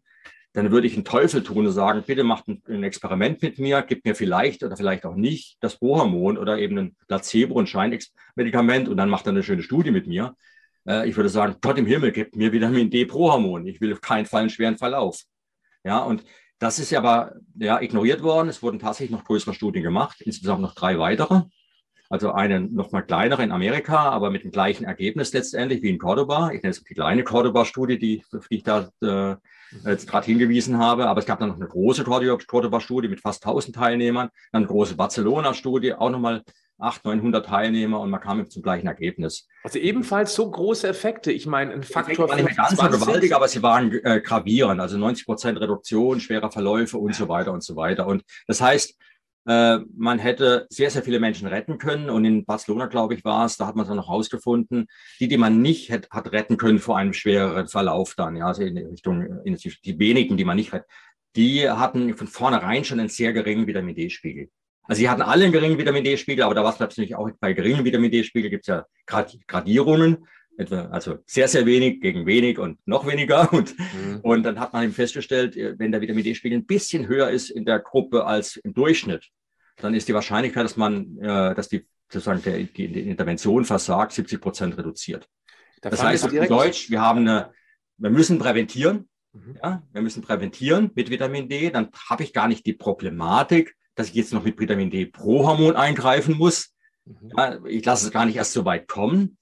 [0.53, 4.05] dann würde ich einen Teufel tun und sagen, bitte macht ein, Experiment mit mir, gibt
[4.05, 8.97] mir vielleicht oder vielleicht auch nicht das Prohormon oder eben ein Placebo, ein Scheinmedikament und
[8.99, 10.37] dann macht er eine schöne Studie mit mir.
[10.87, 13.67] Äh, ich würde sagen, Gott im Himmel, gibt mir Vitamin D Prohormon.
[13.67, 15.23] Ich will auf keinen Fall einen schweren Verlauf.
[15.85, 16.23] Ja, und
[16.59, 18.49] das ist aber ja, ignoriert worden.
[18.49, 21.43] Es wurden tatsächlich noch größere Studien gemacht, insgesamt noch drei weitere.
[22.11, 25.99] Also eine noch mal kleinere in Amerika, aber mit dem gleichen Ergebnis letztendlich wie in
[25.99, 26.51] Cordoba.
[26.53, 29.37] Ich nenne es die kleine Cordoba-Studie, die, die ich da äh,
[29.85, 31.09] jetzt gerade hingewiesen habe.
[31.09, 34.97] Aber es gab dann noch eine große Cordoba-Studie mit fast 1000 Teilnehmern, dann eine große
[34.97, 36.43] Barcelona-Studie, auch nochmal
[36.79, 39.47] 800, 900 Teilnehmer und man kam zum gleichen Ergebnis.
[39.63, 41.31] Also ebenfalls so große Effekte.
[41.31, 44.81] Ich meine, ein Faktor war nicht ganz so gewaltig, aber sie waren äh, gravierend.
[44.81, 48.07] Also 90 Prozent Reduktion, schwerer Verläufe und so weiter und so weiter.
[48.07, 48.97] Und das heißt,
[49.47, 52.11] äh, man hätte sehr, sehr viele Menschen retten können.
[52.11, 54.87] Und in Barcelona, glaube ich, war es, da hat man es dann noch herausgefunden,
[55.21, 58.63] die, die man nicht hat, hat retten können vor einem schwereren Verlauf dann, ja, also
[58.63, 60.89] in Richtung, in die, die wenigen, die man nicht rettet,
[61.37, 64.49] die hatten von vornherein schon einen sehr geringen Vitamin D-Spiegel.
[64.85, 67.53] Also sie hatten alle einen geringen Vitamin D-Spiegel, aber da war es natürlich auch bei
[67.53, 68.87] geringen Vitamin D-Spiegel gibt es ja
[69.47, 70.27] Gradierungen,
[70.57, 73.53] etwa, also sehr, sehr wenig gegen wenig und noch weniger.
[73.53, 74.21] Und, mhm.
[74.23, 77.51] und dann hat man eben festgestellt, äh, wenn der Vitamin D-Spiegel ein bisschen höher ist
[77.51, 79.29] in der Gruppe als im Durchschnitt,
[79.77, 84.13] dann ist die Wahrscheinlichkeit, dass man, äh, dass die sozusagen der, die, die Intervention versagt,
[84.13, 85.29] 70 Prozent reduziert.
[85.81, 87.51] Da das heißt auf Deutsch, wir haben eine,
[87.97, 89.09] wir müssen präventieren.
[89.33, 89.59] Mhm.
[89.63, 91.71] Ja, wir müssen präventieren mit Vitamin D.
[91.71, 95.47] Dann habe ich gar nicht die Problematik, dass ich jetzt noch mit Vitamin D pro
[95.47, 96.75] Hormon eingreifen muss.
[97.05, 97.33] Mhm.
[97.37, 99.39] Ja, ich lasse es gar nicht erst so weit kommen.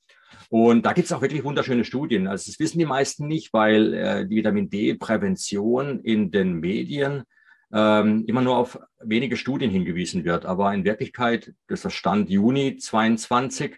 [0.48, 2.26] Und da gibt es auch wirklich wunderschöne Studien.
[2.26, 7.24] Also das wissen die meisten nicht, weil äh, die Vitamin D-Prävention in den Medien
[7.72, 10.46] ähm, immer nur auf wenige Studien hingewiesen wird.
[10.46, 13.76] Aber in Wirklichkeit, das ist der Stand Juni 22,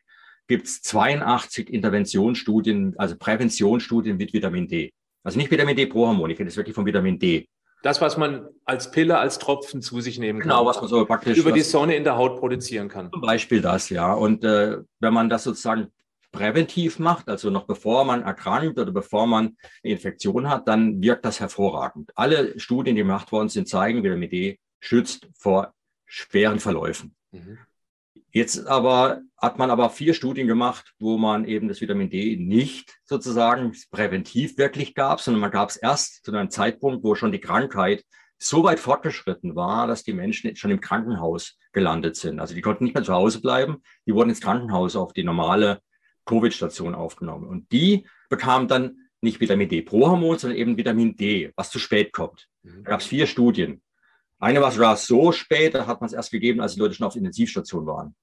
[0.48, 4.92] gibt es 82 Interventionsstudien, also Präventionsstudien mit Vitamin D.
[5.24, 7.48] Also nicht Vitamin D pro Hormon, ich rede jetzt wirklich von Vitamin D.
[7.82, 10.50] Das, was man als Pille, als Tropfen zu sich nehmen kann.
[10.50, 11.36] Genau, was man so praktisch.
[11.36, 13.10] Über die Sonne in der Haut produzieren kann.
[13.10, 14.12] Zum Beispiel das, ja.
[14.12, 15.88] Und äh, wenn man das sozusagen
[16.32, 21.24] präventiv macht, also noch bevor man erkrankt oder bevor man eine Infektion hat, dann wirkt
[21.24, 22.10] das hervorragend.
[22.16, 25.74] Alle Studien, die gemacht worden sind, zeigen, Vitamin D schützt vor
[26.06, 27.14] schweren Verläufen.
[27.30, 27.58] Mhm.
[28.34, 32.98] Jetzt aber hat man aber vier Studien gemacht, wo man eben das Vitamin D nicht
[33.04, 37.40] sozusagen präventiv wirklich gab, sondern man gab es erst zu einem Zeitpunkt, wo schon die
[37.40, 38.04] Krankheit
[38.38, 42.40] so weit fortgeschritten war, dass die Menschen schon im Krankenhaus gelandet sind.
[42.40, 45.80] Also die konnten nicht mehr zu Hause bleiben, die wurden ins Krankenhaus auf die normale
[46.26, 47.46] Covid-Station aufgenommen.
[47.46, 51.78] Und die bekamen dann nicht Vitamin D pro Hormon, sondern eben Vitamin D, was zu
[51.78, 52.48] spät kommt.
[52.62, 52.84] Mhm.
[52.84, 53.82] Da gab es vier Studien.
[54.38, 57.14] Eine war so spät, da hat man es erst gegeben, als die Leute schon auf
[57.14, 58.16] Intensivstation waren.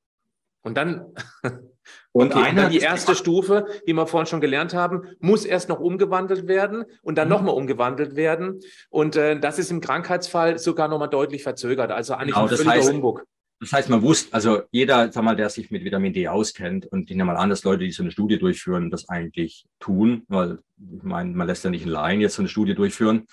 [0.61, 1.13] Und dann,
[2.11, 5.69] und okay, eine, dann die erste Stufe, die wir vorhin schon gelernt haben, muss erst
[5.69, 7.35] noch umgewandelt werden und dann mhm.
[7.35, 8.59] nochmal umgewandelt werden.
[8.89, 11.91] Und äh, das ist im Krankheitsfall sogar nochmal deutlich verzögert.
[11.91, 13.23] Also eigentlich genau, ein völliger heißt, Humbug.
[13.59, 17.11] Das heißt, man wusste, also jeder, sag mal, der sich mit Vitamin D auskennt und
[17.11, 20.59] ich nehme mal an, dass Leute, die so eine Studie durchführen, das eigentlich tun, weil
[20.77, 23.27] ich meine, man lässt ja nicht in Laien jetzt so eine Studie durchführen.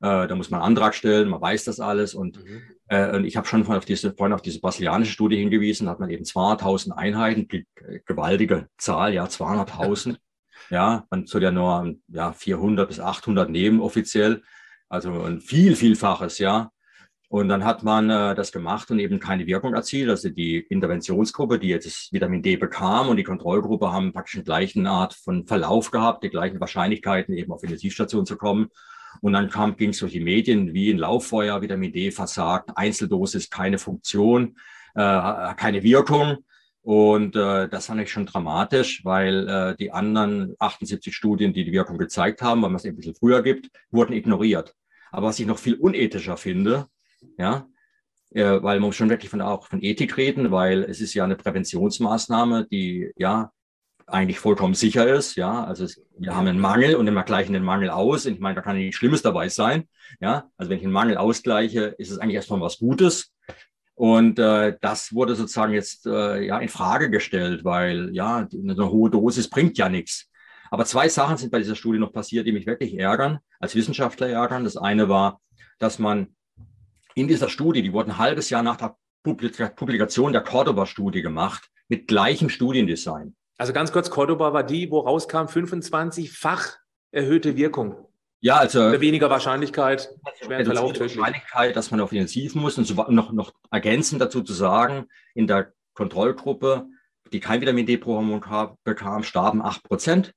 [0.00, 2.12] Äh, da muss man einen Antrag stellen, man weiß das alles.
[2.14, 2.62] Und, mhm.
[2.88, 6.00] äh, und ich habe schon auf diese, vorhin auf diese brasilianische Studie hingewiesen, da hat
[6.00, 7.46] man eben 200.000 Einheiten,
[8.04, 10.16] gewaltige Zahl, ja, 200.000.
[10.70, 14.42] ja, man soll ja nur ja, 400 bis 800 nehmen offiziell.
[14.88, 16.72] Also ein viel, vielfaches, ja.
[17.32, 20.10] Und dann hat man äh, das gemacht und eben keine Wirkung erzielt.
[20.10, 24.44] Also die Interventionsgruppe, die jetzt das Vitamin D bekam und die Kontrollgruppe haben praktisch die
[24.44, 28.68] gleichen Art von Verlauf gehabt, die gleichen Wahrscheinlichkeiten eben auf Intensivstation zu kommen.
[29.22, 33.48] Und dann kam, ging es durch die Medien wie ein Lauffeuer, Vitamin D versagt, Einzeldosis,
[33.48, 34.58] keine Funktion,
[34.94, 36.36] äh, keine Wirkung.
[36.82, 41.72] Und äh, das fand ich schon dramatisch, weil äh, die anderen 78 Studien, die die
[41.72, 44.74] Wirkung gezeigt haben, weil man es ein bisschen früher gibt, wurden ignoriert.
[45.10, 46.88] Aber was ich noch viel unethischer finde,
[47.38, 47.66] ja,
[48.30, 51.24] äh, weil man muss schon wirklich von, auch von Ethik reden, weil es ist ja
[51.24, 53.50] eine Präventionsmaßnahme, die ja
[54.06, 55.36] eigentlich vollkommen sicher ist.
[55.36, 58.26] Ja, also es, wir haben einen Mangel und wir gleichen den Mangel aus.
[58.26, 59.88] Und ich meine, da kann nichts Schlimmes dabei sein.
[60.20, 63.32] Ja, also wenn ich einen Mangel ausgleiche, ist es eigentlich erstmal was Gutes.
[63.94, 69.10] Und äh, das wurde sozusagen jetzt äh, ja in Frage gestellt, weil ja eine hohe
[69.10, 70.28] Dosis bringt ja nichts.
[70.70, 74.28] Aber zwei Sachen sind bei dieser Studie noch passiert, die mich wirklich ärgern, als Wissenschaftler
[74.28, 74.64] ärgern.
[74.64, 75.40] Das eine war,
[75.78, 76.34] dass man
[77.14, 82.08] in dieser Studie, die wurde ein halbes Jahr nach der Publikation der Cordoba-Studie gemacht, mit
[82.08, 83.36] gleichem Studiendesign.
[83.58, 86.76] Also ganz kurz, Cordoba war die, wo rauskam 25-fach
[87.12, 88.08] erhöhte Wirkung.
[88.40, 90.08] Ja, also weniger Wahrscheinlichkeit,
[90.42, 94.52] schweren Verlauf Wahrscheinlichkeit, dass man auf Intensiv muss und so noch, noch ergänzend dazu zu
[94.52, 96.86] sagen, in der Kontrollgruppe,
[97.32, 98.42] die kein Vitamin D-Prohormon
[98.82, 100.34] bekam, starben 8 Prozent.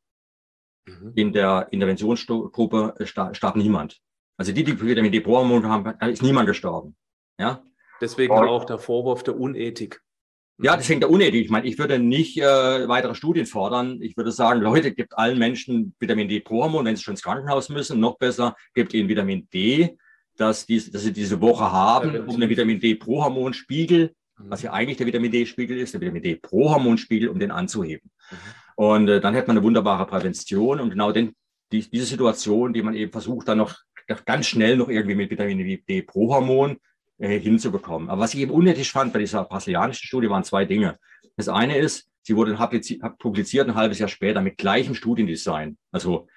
[0.85, 1.13] Mhm.
[1.15, 4.01] In der Interventionsgruppe starb niemand.
[4.37, 6.95] Also die, die Vitamin D-Prohormon haben, ist niemand gestorben.
[7.39, 7.63] Ja?
[8.01, 10.01] Deswegen Und, auch der Vorwurf der Unethik.
[10.57, 11.43] Ja, deswegen der Unethik.
[11.45, 14.01] Ich meine, ich würde nicht äh, weitere Studien fordern.
[14.01, 17.69] Ich würde sagen, Leute, gibt allen Menschen Vitamin D Prohormon, wenn sie schon ins Krankenhaus
[17.69, 17.99] müssen.
[17.99, 19.97] Noch besser, gibt ihnen Vitamin D,
[20.37, 24.49] dass, dies, dass sie diese Woche haben, um den Vitamin D Prohormonspiegel, mhm.
[24.49, 28.09] was ja eigentlich der Vitamin D-Spiegel ist, der Vitamin D Prohormonspiegel, um den anzuheben.
[28.31, 28.35] Mhm.
[28.75, 31.35] Und äh, dann hätte man eine wunderbare Prävention und genau den,
[31.71, 33.75] die, diese Situation, die man eben versucht, dann noch
[34.25, 36.77] ganz schnell noch irgendwie mit Vitamin D Prohormon
[37.17, 38.09] äh, hinzubekommen.
[38.09, 40.99] Aber was ich eben unethisch fand bei dieser brasilianischen Studie waren zwei Dinge.
[41.37, 42.57] Das eine ist, sie wurde
[43.17, 45.77] publiziert ein halbes Jahr später mit gleichem Studiendesign.
[45.91, 46.27] Also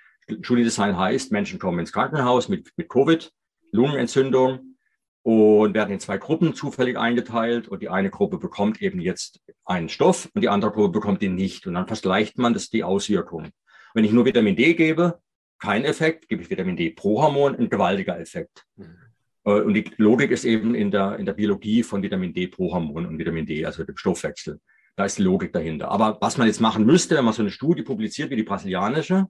[0.41, 3.33] Studiendesign heißt, Menschen kommen ins Krankenhaus mit, mit Covid,
[3.73, 4.77] Lungenentzündung
[5.23, 9.89] und werden in zwei Gruppen zufällig eingeteilt und die eine Gruppe bekommt eben jetzt einen
[9.89, 11.67] Stoff und die andere Gruppe bekommt ihn nicht.
[11.67, 13.51] Und dann vergleicht man das die Auswirkungen.
[13.95, 15.21] Wenn ich nur Vitamin D gebe,
[15.59, 18.65] kein Effekt, gebe ich Vitamin D pro Hormon, ein gewaltiger Effekt.
[18.77, 18.97] Mhm.
[19.45, 22.73] Äh, und die Logik ist eben in der, in der Biologie von Vitamin D pro
[22.73, 24.61] Hormon und Vitamin D, also dem Stoffwechsel.
[24.97, 25.91] Da ist die Logik dahinter.
[25.91, 29.27] Aber was man jetzt machen müsste, wenn man so eine Studie publiziert wie die brasilianische,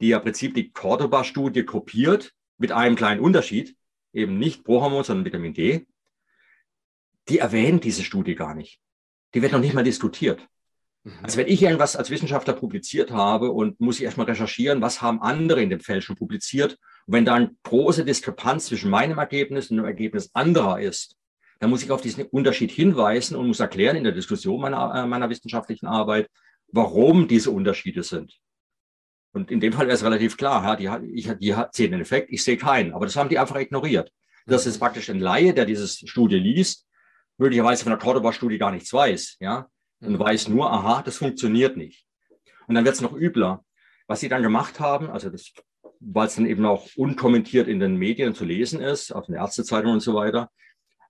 [0.00, 3.76] die ja im Prinzip die Cordoba-Studie kopiert, mit einem kleinen Unterschied,
[4.12, 5.86] eben nicht pro Hormon, sondern Vitamin D,
[7.28, 8.80] die erwähnen diese Studie gar nicht.
[9.34, 10.46] Die wird noch nicht mal diskutiert.
[11.06, 11.12] Mhm.
[11.22, 15.22] Also wenn ich irgendwas als Wissenschaftler publiziert habe und muss ich erstmal recherchieren, was haben
[15.22, 16.78] andere in dem Feld schon publiziert.
[17.06, 21.16] Und wenn da eine große Diskrepanz zwischen meinem Ergebnis und dem Ergebnis anderer ist,
[21.60, 25.06] dann muss ich auf diesen Unterschied hinweisen und muss erklären in der Diskussion meiner, äh,
[25.06, 26.28] meiner wissenschaftlichen Arbeit,
[26.72, 28.36] warum diese Unterschiede sind.
[29.32, 32.32] Und in dem Fall wäre es relativ klar, ja, die, ich, die sehen den Effekt,
[32.32, 32.92] ich sehe keinen.
[32.92, 34.10] Aber das haben die einfach ignoriert.
[34.46, 36.86] Das ist praktisch ein Laie, der diese Studie liest,
[37.38, 39.36] möglicherweise von der Cordoba-Studie gar nichts weiß.
[39.40, 39.68] Ja?
[40.00, 42.06] Und weiß nur, aha, das funktioniert nicht.
[42.66, 43.64] Und dann wird es noch übler.
[44.06, 45.52] Was sie dann gemacht haben, also das,
[46.00, 49.94] weil es dann eben auch unkommentiert in den Medien zu lesen ist, auf den Ärztezeitungen
[49.94, 50.50] und so weiter,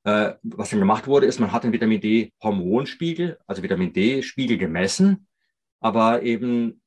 [0.04, 5.26] äh, was dann gemacht wurde, ist, man hat den Vitamin D-Hormonspiegel, also Vitamin D-Spiegel gemessen,
[5.80, 6.80] aber eben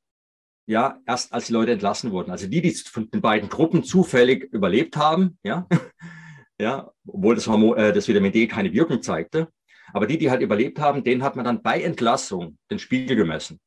[0.65, 2.31] ja erst als die Leute entlassen wurden.
[2.31, 5.67] Also die, die von den beiden Gruppen zufällig überlebt haben, ja,
[6.59, 9.49] ja, obwohl das, Hormon, äh, das Vitamin D keine Wirkung zeigte,
[9.93, 13.59] aber die, die halt überlebt haben, denen hat man dann bei Entlassung den Spiegel gemessen.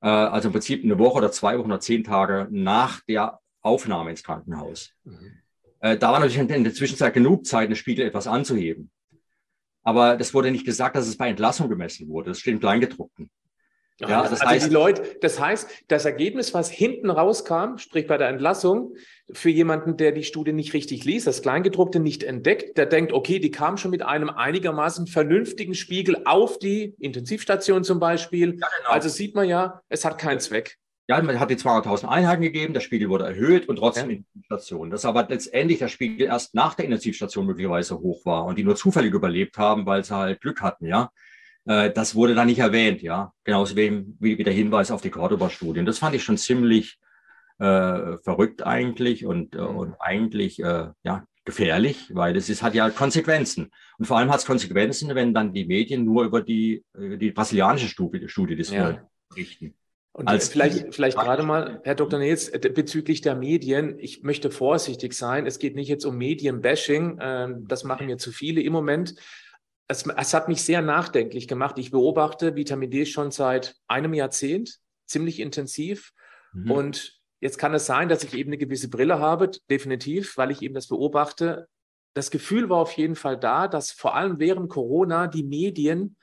[0.00, 4.10] Äh, also im Prinzip eine Woche oder zwei Wochen oder zehn Tage nach der Aufnahme
[4.10, 4.92] ins Krankenhaus.
[5.04, 5.38] Mhm.
[5.80, 8.90] Äh, da war natürlich in der Zwischenzeit genug Zeit, den Spiegel etwas anzuheben.
[9.82, 12.30] Aber das wurde nicht gesagt, dass es bei Entlassung gemessen wurde.
[12.30, 13.30] Das steht im Kleingedruckten.
[14.00, 18.18] Ja, das also heißt, die Leute, das heißt, das Ergebnis, was hinten rauskam, sprich bei
[18.18, 18.96] der Entlassung,
[19.32, 23.38] für jemanden, der die Studie nicht richtig liest, das Kleingedruckte nicht entdeckt, der denkt, okay,
[23.38, 28.58] die kam schon mit einem einigermaßen vernünftigen Spiegel auf die Intensivstation zum Beispiel.
[28.60, 28.90] Ja, genau.
[28.90, 30.76] Also sieht man ja, es hat keinen Zweck.
[31.06, 34.16] Ja, man hat die 200.000 Einheiten gegeben, der Spiegel wurde erhöht und trotzdem ja.
[34.16, 34.90] Intensivstation.
[34.90, 38.74] Dass aber letztendlich der Spiegel erst nach der Intensivstation möglicherweise hoch war und die nur
[38.74, 41.10] zufällig überlebt haben, weil sie halt Glück hatten, ja.
[41.66, 43.32] Äh, das wurde da nicht erwähnt, ja.
[43.44, 45.86] Genauso wie, wie der Hinweis auf die Cordoba-Studien.
[45.86, 46.98] Das fand ich schon ziemlich
[47.58, 49.76] äh, verrückt eigentlich und, äh, mhm.
[49.76, 53.70] und eigentlich äh, ja, gefährlich, weil es ist, hat ja Konsequenzen.
[53.98, 57.88] Und vor allem hat es Konsequenzen, wenn dann die Medien nur über die, die brasilianische
[57.88, 58.98] Studie, Studie des ja.
[59.28, 59.74] berichten.
[60.16, 62.20] Und Als vielleicht, vielleicht gerade mal, Herr Dr.
[62.20, 65.44] Nils, bezüglich der Medien, ich möchte vorsichtig sein.
[65.44, 67.18] Es geht nicht jetzt um Medienbashing.
[67.20, 69.16] Ähm, das machen mir zu viele im Moment.
[69.88, 71.78] Es, es hat mich sehr nachdenklich gemacht.
[71.78, 76.12] Ich beobachte Vitamin D schon seit einem Jahrzehnt, ziemlich intensiv.
[76.52, 76.70] Mhm.
[76.70, 80.62] Und Jetzt kann es sein, dass ich eben eine gewisse Brille habe, definitiv, weil ich
[80.62, 81.68] eben das beobachte.
[82.14, 86.16] Das Gefühl war auf jeden Fall da, dass vor allem während Corona die Medien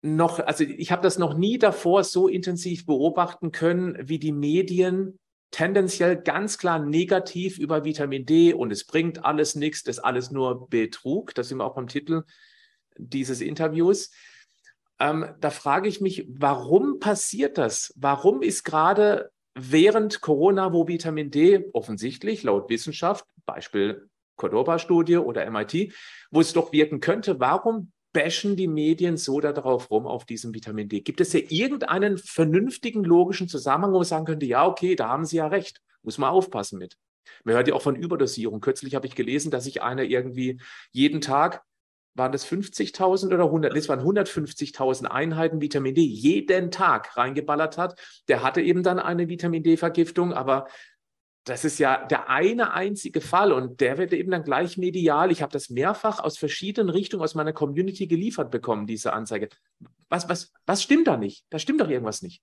[0.00, 5.19] noch, also ich habe das noch nie davor so intensiv beobachten können, wie die Medien
[5.50, 10.30] tendenziell ganz klar negativ über Vitamin D und es bringt alles nichts, das ist alles
[10.30, 11.34] nur Betrug.
[11.34, 12.22] Das sind wir auch beim Titel
[12.96, 14.10] dieses Interviews.
[14.98, 17.92] Ähm, da frage ich mich, warum passiert das?
[17.96, 25.92] Warum ist gerade während Corona, wo Vitamin D offensichtlich laut Wissenschaft, Beispiel Cordoba-Studie oder MIT,
[26.30, 30.88] wo es doch wirken könnte, warum bashen die Medien so darauf rum auf diesem Vitamin
[30.88, 31.00] D?
[31.00, 35.24] Gibt es ja irgendeinen vernünftigen, logischen Zusammenhang, wo man sagen könnte, ja, okay, da haben
[35.24, 36.96] Sie ja recht, muss man aufpassen mit.
[37.44, 38.60] Man hört ja auch von Überdosierung.
[38.60, 40.60] Kürzlich habe ich gelesen, dass sich einer irgendwie
[40.92, 41.62] jeden Tag
[42.14, 43.76] waren das 50.000 oder 100?
[43.76, 48.00] Das waren 150.000 Einheiten Vitamin D jeden Tag reingeballert hat.
[48.28, 50.66] Der hatte eben dann eine Vitamin D-Vergiftung, aber
[51.44, 55.32] das ist ja der eine einzige Fall und der wird eben dann gleich medial.
[55.32, 59.48] Ich habe das mehrfach aus verschiedenen Richtungen aus meiner Community geliefert bekommen, diese Anzeige.
[60.08, 61.44] Was, was, was stimmt da nicht?
[61.50, 62.42] Da stimmt doch irgendwas nicht.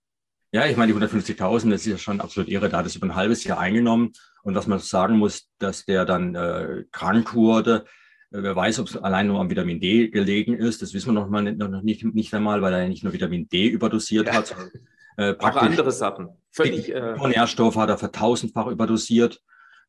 [0.52, 2.70] Ja, ich meine, die 150.000, das ist ja schon absolut irre.
[2.70, 4.14] Da hat es über ein halbes Jahr eingenommen.
[4.44, 7.86] Und was man sagen muss, dass der dann äh, krank wurde,
[8.32, 10.82] äh, wer weiß, ob es allein nur am Vitamin D gelegen ist.
[10.82, 13.50] Das wissen wir noch, mal nicht, noch nicht, nicht einmal, weil er nicht nur Vitamin
[13.50, 14.34] D überdosiert ja.
[14.34, 14.72] hat, sondern
[15.18, 16.30] äh, praktisch auch andere Sachen.
[16.52, 19.42] Völlig, äh, Nährstoffe hat er vertausendfach überdosiert.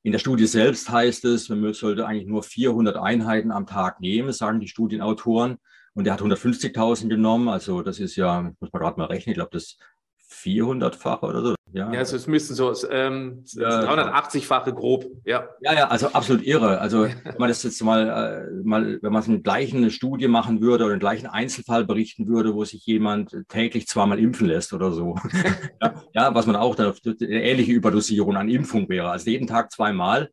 [0.03, 4.33] In der Studie selbst heißt es, man sollte eigentlich nur 400 Einheiten am Tag nehmen,
[4.33, 5.59] sagen die Studienautoren.
[5.95, 7.49] Und er hat 150.000 genommen.
[7.49, 9.77] Also das ist ja, muss man gerade mal rechnen, ich glaube, das
[10.31, 11.55] 400-fache oder so.
[11.73, 15.07] Ja, ja also es müssten so ähm, ja, 380-fache grob.
[15.25, 15.49] Ja.
[15.61, 16.81] ja, ja, also absolut irre.
[16.81, 20.61] Also wenn man das jetzt mal, äh, mal wenn man so eine gleiche Studie machen
[20.61, 24.93] würde oder einen gleichen Einzelfall berichten würde, wo sich jemand täglich zweimal impfen lässt oder
[24.93, 25.17] so.
[25.83, 29.11] ja, ja, was man auch dann eine ähnliche Überdosierung an Impfung wäre.
[29.11, 30.31] Also jeden Tag zweimal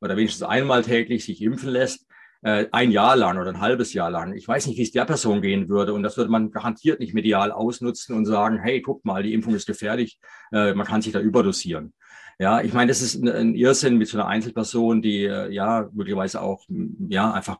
[0.00, 2.06] oder wenigstens einmal täglich sich impfen lässt
[2.42, 4.34] äh, ein Jahr lang oder ein halbes Jahr lang.
[4.34, 5.94] Ich weiß nicht, wie es der Person gehen würde.
[5.94, 9.54] Und das würde man garantiert nicht medial ausnutzen und sagen, hey, guck mal, die Impfung
[9.54, 10.18] ist gefährlich,
[10.52, 11.94] äh, man kann sich da überdosieren.
[12.38, 16.40] Ja, ich meine, das ist ein, Irrsinn mit so einer Einzelperson, die äh, ja möglicherweise
[16.40, 16.64] auch
[17.08, 17.58] ja einfach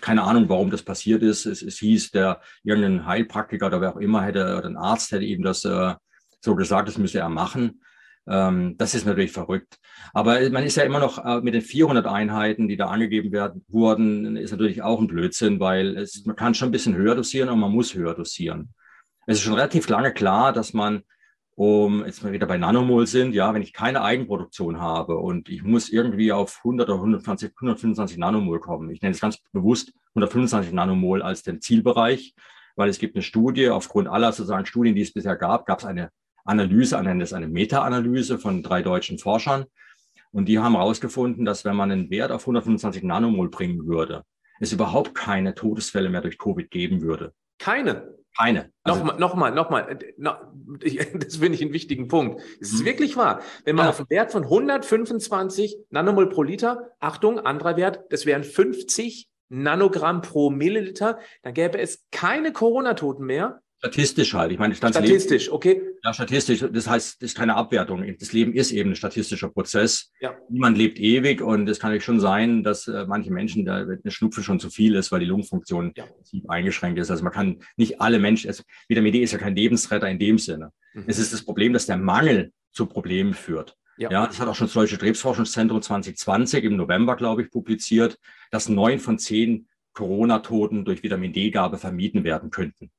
[0.00, 1.46] keine Ahnung, warum das passiert ist.
[1.46, 5.24] Es, es hieß, der irgendein Heilpraktiker oder wer auch immer hätte oder ein Arzt hätte
[5.24, 5.94] ihm das äh,
[6.40, 7.82] so gesagt, das müsse er machen.
[8.26, 9.78] Ähm, das ist natürlich verrückt.
[10.12, 13.64] Aber man ist ja immer noch äh, mit den 400 Einheiten, die da angegeben werden,
[13.68, 17.48] wurden, ist natürlich auch ein Blödsinn, weil es, man kann schon ein bisschen höher dosieren
[17.48, 18.74] und man muss höher dosieren.
[19.26, 21.02] Es ist schon relativ lange klar, dass man,
[21.56, 25.62] um jetzt mal wieder bei Nanomol sind, ja, wenn ich keine Eigenproduktion habe und ich
[25.62, 28.90] muss irgendwie auf 100 oder 120, 125 Nanomol kommen.
[28.90, 32.34] Ich nenne es ganz bewusst 125 Nanomol als den Zielbereich,
[32.76, 35.84] weil es gibt eine Studie, aufgrund aller sozusagen Studien, die es bisher gab, gab es
[35.84, 36.10] eine
[36.44, 39.64] Analyse, das eine Meta-Analyse von drei deutschen Forschern.
[40.34, 44.24] Und die haben herausgefunden, dass wenn man einen Wert auf 125 Nanomol bringen würde,
[44.58, 47.32] es überhaupt keine Todesfälle mehr durch Covid geben würde.
[47.58, 48.14] Keine?
[48.36, 48.72] Keine.
[48.82, 49.98] Also, nochmal, nochmal, nochmal.
[51.14, 52.42] Das finde ich einen wichtigen Punkt.
[52.60, 52.86] Es ist mhm.
[52.86, 53.42] wirklich wahr.
[53.64, 53.90] Wenn man ja.
[53.90, 60.20] auf einen Wert von 125 Nanomol pro Liter, Achtung, anderer Wert, das wären 50 Nanogramm
[60.20, 64.50] pro Milliliter, dann gäbe es keine Corona-Toten mehr Statistisch halt.
[64.50, 65.82] Ich meine, statistisch, Leben, okay.
[66.02, 66.64] Ja, statistisch.
[66.72, 68.02] Das heißt, das ist keine Abwertung.
[68.18, 70.10] Das Leben ist eben ein statistischer Prozess.
[70.20, 70.34] Ja.
[70.48, 74.42] Niemand lebt ewig und es kann schon sein, dass äh, manche Menschen, da eine Schnupfe
[74.42, 76.04] schon zu viel ist, weil die Lungenfunktion ja.
[76.48, 77.10] eingeschränkt ist.
[77.10, 80.38] Also man kann nicht alle Menschen, also Vitamin D ist ja kein Lebensretter in dem
[80.38, 80.70] Sinne.
[80.94, 81.04] Mhm.
[81.06, 83.76] Es ist das Problem, dass der Mangel zu Problemen führt.
[83.98, 84.10] Ja.
[84.10, 88.18] ja, das hat auch schon das Deutsche Krebsforschungszentrum 2020 im November, glaube ich, publiziert,
[88.50, 92.90] dass neun von zehn Corona-Toten durch Vitamin D-Gabe vermieden werden könnten.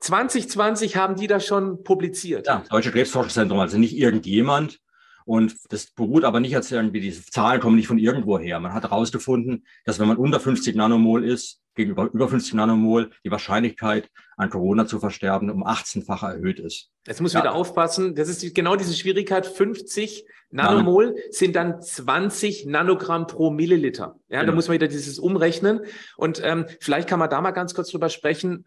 [0.00, 2.46] 2020 haben die das schon publiziert.
[2.46, 4.78] Ja, Deutsche Krebsforschungszentrum, also nicht irgendjemand.
[5.26, 8.60] Und das beruht aber nicht als irgendwie, diese Zahlen kommen nicht von irgendwo her.
[8.60, 13.30] Man hat herausgefunden, dass wenn man unter 50 Nanomol ist, gegenüber über 50 Nanomol, die
[13.30, 16.90] Wahrscheinlichkeit, an Corona zu versterben, um 18-fach erhöht ist.
[17.06, 17.40] Jetzt muss ja.
[17.40, 18.14] wieder aufpassen.
[18.14, 19.46] Das ist genau diese Schwierigkeit.
[19.46, 21.18] 50 Nanomol Nano.
[21.30, 24.16] sind dann 20 Nanogramm pro Milliliter.
[24.28, 24.52] Ja, genau.
[24.52, 25.80] da muss man wieder dieses umrechnen.
[26.16, 28.64] Und ähm, vielleicht kann man da mal ganz kurz drüber sprechen.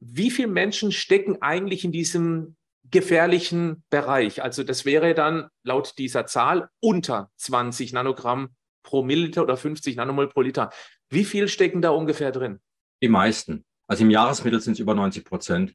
[0.00, 2.56] Wie viele Menschen stecken eigentlich in diesem
[2.90, 4.42] gefährlichen Bereich.
[4.42, 8.50] Also das wäre dann laut dieser Zahl unter 20 Nanogramm
[8.82, 10.70] pro Milliliter oder 50 Nanomol pro Liter.
[11.08, 12.60] Wie viel stecken da ungefähr drin?
[13.02, 13.64] Die meisten.
[13.86, 15.74] Also im Jahresmittel sind es über 90 Prozent.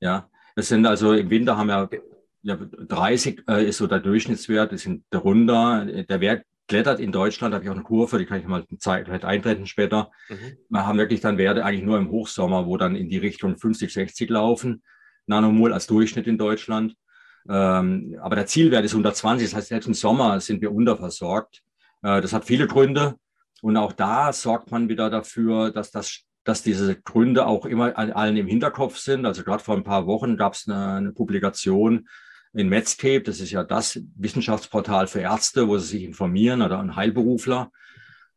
[0.00, 1.88] ja, das sind also im Winter haben wir
[2.42, 5.84] ja, 30 äh, ist so der Durchschnittswert, das sind darunter.
[5.84, 8.64] Der Wert klettert in Deutschland, da habe ich auch eine Kurve, die kann ich mal
[8.78, 10.10] Zeit eintreten später.
[10.28, 10.56] Mhm.
[10.68, 13.92] Wir haben wirklich dann Werte eigentlich nur im Hochsommer, wo dann in die Richtung 50,
[13.92, 14.82] 60 laufen.
[15.26, 16.94] Nanomol als Durchschnitt in Deutschland.
[17.48, 21.62] Ähm, aber der Zielwert ist 120, das heißt, selbst im Sommer sind wir unterversorgt.
[22.02, 23.16] Äh, das hat viele Gründe.
[23.62, 28.36] Und auch da sorgt man wieder dafür, dass, das, dass diese Gründe auch immer allen
[28.36, 29.26] im Hinterkopf sind.
[29.26, 32.08] Also gerade vor ein paar Wochen gab es eine, eine Publikation
[32.52, 36.96] in Medscape, das ist ja das Wissenschaftsportal für Ärzte, wo sie sich informieren oder an
[36.96, 37.70] Heilberufler.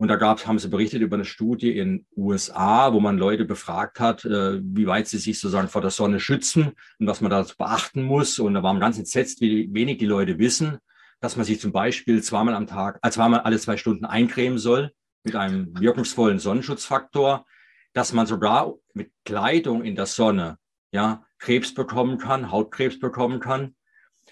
[0.03, 4.01] Und da gab, haben sie berichtet über eine Studie in USA, wo man Leute befragt
[4.01, 7.45] hat, äh, wie weit sie sich sozusagen vor der Sonne schützen und was man da
[7.57, 8.37] beachten muss.
[8.37, 10.79] Und da war man ganz entsetzt, wie wenig die Leute wissen,
[11.21, 14.91] dass man sich zum Beispiel zweimal am Tag, äh, zweimal alle zwei Stunden eincremen soll
[15.23, 17.45] mit einem wirkungsvollen Sonnenschutzfaktor,
[17.93, 20.57] dass man sogar mit Kleidung in der Sonne
[20.91, 23.73] ja Krebs bekommen kann, Hautkrebs bekommen kann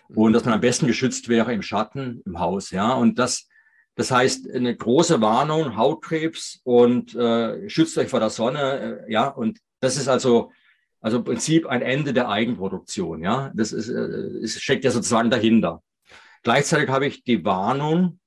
[0.10, 2.72] und dass man am besten geschützt wäre im Schatten im Haus.
[2.72, 3.48] Ja, und das
[3.96, 9.06] das heißt, eine große Warnung, Hautkrebs und äh, schützt euch vor der Sonne.
[9.08, 10.52] Äh, ja, und das ist also,
[11.02, 13.22] also im Prinzip ein Ende der Eigenproduktion.
[13.24, 15.84] Ja, das ist, äh, steckt ja sozusagen dahinter.
[16.44, 18.20] Gleichzeitig habe ich die Warnung,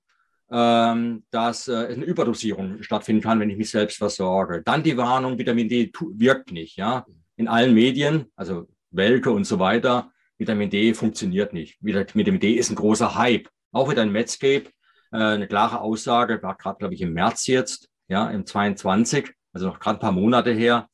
[0.51, 4.63] ähm, dass äh, eine Überdosierung stattfinden kann, wenn ich mich selbst versorge.
[4.65, 6.77] Dann die Warnung, Vitamin D wirkt nicht.
[6.77, 7.07] Ja,
[7.37, 11.79] in allen Medien, also Welke und so weiter, Vitamin D funktioniert nicht.
[11.81, 13.49] Vitamin D ist ein großer Hype.
[13.73, 14.67] Auch wieder ein Medscape
[15.15, 19.69] äh, eine klare Aussage, war gerade, glaube ich, im März jetzt, ja, im 22, also
[19.69, 20.89] noch gerade ein paar Monate her,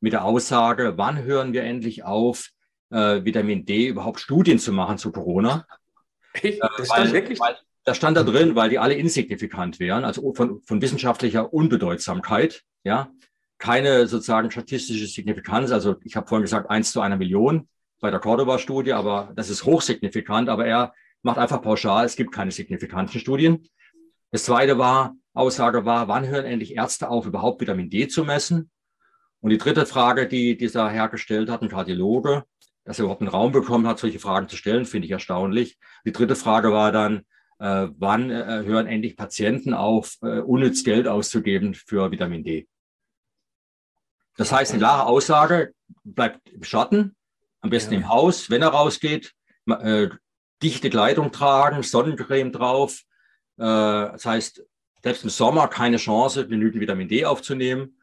[0.00, 2.50] mit der Aussage, wann hören wir endlich auf,
[2.90, 5.66] äh, Vitamin D überhaupt Studien zu machen zu Corona?
[6.34, 7.40] Äh, das stand wirklich?
[7.40, 12.62] Weil, das stand da drin, weil die alle insignifikant wären, also von, von wissenschaftlicher Unbedeutsamkeit,
[12.84, 13.10] ja.
[13.58, 15.70] Keine sozusagen statistische Signifikanz.
[15.70, 17.68] Also ich habe vorhin gesagt, eins zu einer Million
[18.00, 20.48] bei der Cordoba-Studie, aber das ist hochsignifikant.
[20.48, 20.92] Aber er
[21.24, 23.68] macht einfach pauschal, es gibt keine signifikanten Studien.
[24.30, 28.70] Das zweite war, Aussage war, wann hören endlich Ärzte auf, überhaupt Vitamin D zu messen?
[29.40, 32.44] Und die dritte Frage, die dieser Herr gestellt hat, ein Kardiologe,
[32.84, 35.78] dass er überhaupt einen Raum bekommen hat, solche Fragen zu stellen, finde ich erstaunlich.
[36.06, 37.24] Die dritte Frage war dann,
[37.58, 42.68] äh, wann äh, hören endlich Patienten auf, äh, unnütz Geld auszugeben für Vitamin D?
[44.36, 45.72] Das heißt, eine klare Aussage,
[46.02, 47.14] bleibt im Schatten,
[47.60, 48.00] am besten ja.
[48.00, 49.32] im Haus, wenn er rausgeht,
[49.66, 50.08] äh,
[50.62, 53.02] dichte Kleidung tragen, Sonnencreme drauf.
[53.56, 54.64] Äh, das heißt,
[55.02, 57.98] selbst im Sommer keine Chance, genügend Vitamin D aufzunehmen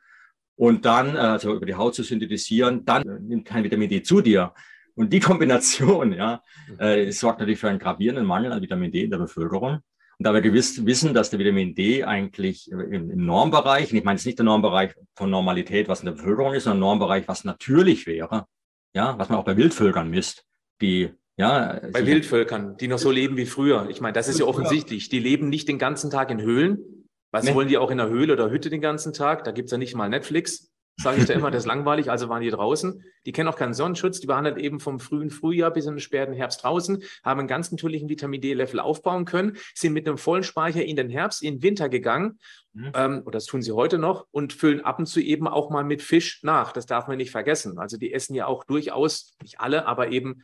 [0.56, 4.04] und dann, äh, also über die Haut zu synthetisieren, dann äh, nimmt kein Vitamin D
[4.04, 4.54] zu dir.
[4.94, 6.44] Und die Kombination, ja,
[6.78, 9.80] äh, sorgt natürlich für einen gravierenden Mangel an Vitamin D in der Bevölkerung.
[10.20, 14.04] Und da wir gewiss wissen, dass der Vitamin D eigentlich im, im Normbereich, und ich
[14.04, 17.44] meine jetzt nicht der Normbereich von Normalität, was in der Bevölkerung ist, sondern Normbereich, was
[17.44, 18.46] natürlich wäre,
[18.94, 20.46] ja, was man auch bei Wildvölkern misst,
[20.82, 23.88] die ja, Bei Wildvölkern, die noch so leben wie früher.
[23.90, 25.10] Ich meine, das ist ja offensichtlich.
[25.10, 27.08] Die leben nicht den ganzen Tag in Höhlen.
[27.32, 27.56] Was nee.
[27.56, 29.46] wollen die auch in der Höhle oder Hütte den ganzen Tag?
[29.46, 30.72] Da gibt es ja nicht mal Netflix.
[30.98, 33.04] Sage ich da immer, das ist langweilig, also waren die draußen.
[33.26, 36.00] Die kennen auch keinen Sonnenschutz, die waren halt eben vom frühen Frühjahr bis in den
[36.00, 40.44] späten Herbst draußen, haben einen ganz natürlichen Vitamin D-Level aufbauen können, sind mit einem vollen
[40.44, 42.40] Speicher in den Herbst, in den Winter gegangen,
[42.74, 42.92] mhm.
[42.94, 45.84] ähm, oder das tun sie heute noch, und füllen ab und zu eben auch mal
[45.84, 46.72] mit Fisch nach.
[46.72, 47.80] Das darf man nicht vergessen.
[47.80, 50.44] Also die essen ja auch durchaus, nicht alle, aber eben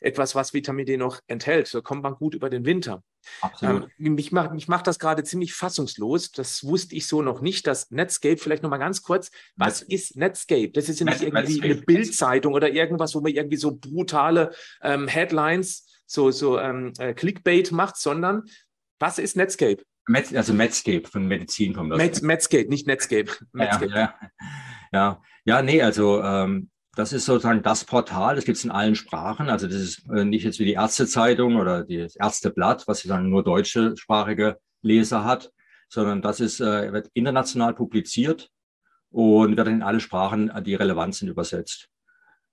[0.00, 1.66] etwas, was Vitamin D noch enthält.
[1.68, 3.02] So kommt man gut über den Winter.
[3.40, 3.88] Absolut.
[3.98, 6.30] Ähm, mich, macht, mich macht das gerade ziemlich fassungslos.
[6.32, 7.66] Das wusste ich so noch nicht.
[7.66, 9.30] Das Netscape, vielleicht noch mal ganz kurz.
[9.56, 10.70] Was Net ist Netscape?
[10.70, 11.72] Das ist ja nicht Net irgendwie Netscape.
[11.72, 17.14] eine Bildzeitung oder irgendwas, wo man irgendwie so brutale ähm, Headlines, so, so ähm, äh,
[17.14, 18.44] Clickbait macht, sondern
[18.98, 19.82] was ist Netscape?
[20.08, 21.98] Met, also Medscape von Medizin kommt das.
[21.98, 23.32] Med, Medscape, nicht Netscape.
[23.52, 23.88] Medscape.
[23.88, 24.30] Ja, ja,
[24.92, 25.22] ja.
[25.44, 29.50] ja, nee, also ähm, das ist sozusagen das Portal, das gibt es in allen Sprachen.
[29.50, 33.44] Also das ist äh, nicht jetzt wie die Ärztezeitung oder das Ärzteblatt, was sozusagen nur
[33.44, 35.52] deutschsprachige Leser hat,
[35.88, 38.50] sondern das ist, äh, wird international publiziert
[39.10, 41.88] und wird in alle Sprachen, die relevant sind, übersetzt.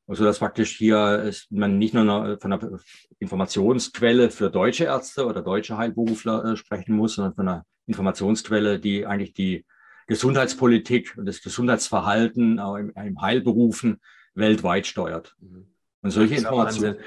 [0.07, 2.79] Also dass praktisch hier ist man nicht nur von einer
[3.19, 9.05] Informationsquelle für deutsche Ärzte oder deutsche Heilberufler äh, sprechen muss, sondern von einer Informationsquelle, die
[9.05, 9.65] eigentlich die
[10.07, 14.01] Gesundheitspolitik und das Gesundheitsverhalten im, im Heilberufen
[14.35, 15.35] weltweit steuert.
[15.39, 15.67] Mhm.
[16.01, 16.97] Und solche Informationen.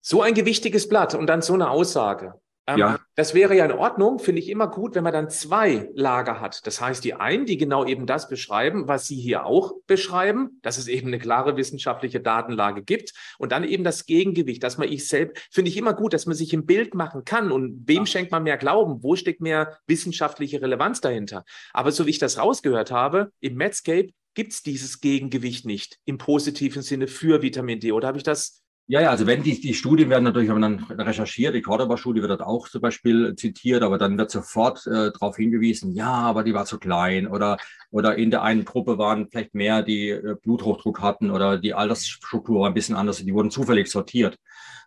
[0.00, 2.34] So ein gewichtiges Blatt und dann so eine Aussage.
[2.68, 2.98] Ähm, ja.
[3.14, 6.66] Das wäre ja in Ordnung, finde ich immer gut, wenn man dann zwei Lager hat.
[6.66, 10.76] Das heißt, die einen, die genau eben das beschreiben, was Sie hier auch beschreiben, dass
[10.76, 15.08] es eben eine klare wissenschaftliche Datenlage gibt und dann eben das Gegengewicht, dass man ich
[15.08, 18.06] selbst, finde ich immer gut, dass man sich ein Bild machen kann und wem ja.
[18.06, 21.44] schenkt man mehr Glauben, wo steckt mehr wissenschaftliche Relevanz dahinter.
[21.72, 26.18] Aber so wie ich das rausgehört habe, im Medscape gibt es dieses Gegengewicht nicht im
[26.18, 27.90] positiven Sinne für Vitamin D.
[27.90, 30.84] Oder habe ich das ja, ja, also wenn die, die Studien werden natürlich, man dann
[30.84, 35.34] recherchiert, die Cordoba-Studie wird dort auch zum Beispiel zitiert, aber dann wird sofort äh, darauf
[35.34, 37.56] hingewiesen, ja, aber die war zu klein oder,
[37.90, 42.60] oder in der einen Gruppe waren vielleicht mehr, die äh, Bluthochdruck hatten oder die Altersstruktur
[42.60, 44.36] war ein bisschen anders, die wurden zufällig sortiert.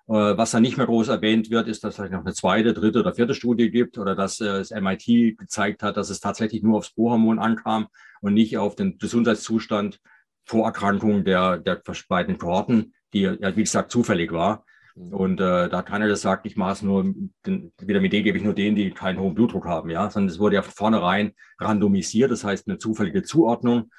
[0.09, 2.73] Äh, was dann nicht mehr groß erwähnt wird, ist, dass es vielleicht noch eine zweite,
[2.73, 6.63] dritte oder vierte Studie gibt oder dass äh, das MIT gezeigt hat, dass es tatsächlich
[6.63, 7.87] nur aufs Prohormon ankam
[8.21, 10.01] und nicht auf den Gesundheitszustand
[10.45, 14.65] vor Erkrankung der, der beiden Kohorten die ja, wie gesagt, zufällig war.
[14.99, 15.13] Mhm.
[15.13, 17.03] Und äh, da hat keiner gesagt, ich mache es nur,
[17.45, 20.39] den Vitamin D gebe ich nur denen, die keinen hohen Blutdruck haben, ja, sondern es
[20.39, 23.89] wurde ja von vornherein randomisiert, das heißt eine zufällige Zuordnung.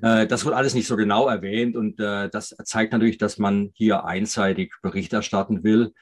[0.00, 0.06] Mhm.
[0.08, 3.70] Äh, das wird alles nicht so genau erwähnt und äh, das zeigt natürlich, dass man
[3.74, 5.92] hier einseitig Bericht erstatten will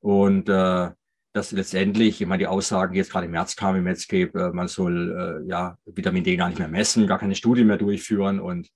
[0.00, 0.90] und äh,
[1.32, 4.68] dass letztendlich, ich meine, die Aussagen jetzt gerade im März kam im Medscape, äh, man
[4.68, 8.68] soll äh, ja Vitamin D gar nicht mehr messen, gar keine Studien mehr durchführen und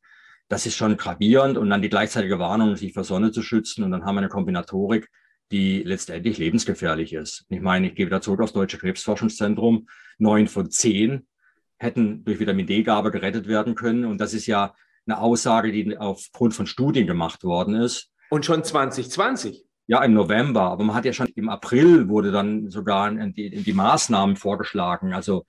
[0.48, 3.90] das ist schon gravierend und dann die gleichzeitige Warnung, sich vor Sonne zu schützen und
[3.90, 5.08] dann haben wir eine Kombinatorik,
[5.50, 7.44] die letztendlich lebensgefährlich ist.
[7.48, 9.88] Ich meine, ich gehe wieder zurück aufs Deutsche Krebsforschungszentrum.
[10.18, 11.26] Neun von zehn
[11.78, 14.04] hätten durch Vitamin D-Gabe gerettet werden können.
[14.04, 14.74] Und das ist ja
[15.06, 18.10] eine Aussage, die aufgrund von Studien gemacht worden ist.
[18.30, 19.64] Und schon 2020.
[19.86, 20.62] Ja, im November.
[20.62, 25.14] Aber man hat ja schon im April wurde dann sogar die, die Maßnahmen vorgeschlagen.
[25.14, 25.46] Also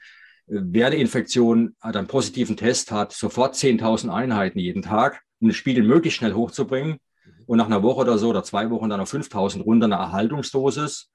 [0.50, 5.54] wer eine Infektion hat, einen positiven Test hat, sofort 10.000 Einheiten jeden Tag, um den
[5.54, 6.98] Spiegel möglichst schnell hochzubringen
[7.46, 11.12] und nach einer Woche oder so oder zwei Wochen dann auf 5.000 runter eine Erhaltungsdosis.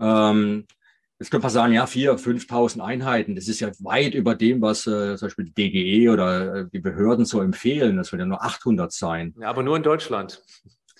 [0.00, 0.66] Ähm,
[1.18, 4.86] Jetzt könnte man sagen, ja, 4.000, 5.000 Einheiten, das ist ja weit über dem, was
[4.86, 7.96] äh, zum Beispiel die DGE oder äh, die Behörden so empfehlen.
[7.96, 9.34] Das wird ja nur 800 sein.
[9.40, 10.42] Ja, aber nur in Deutschland.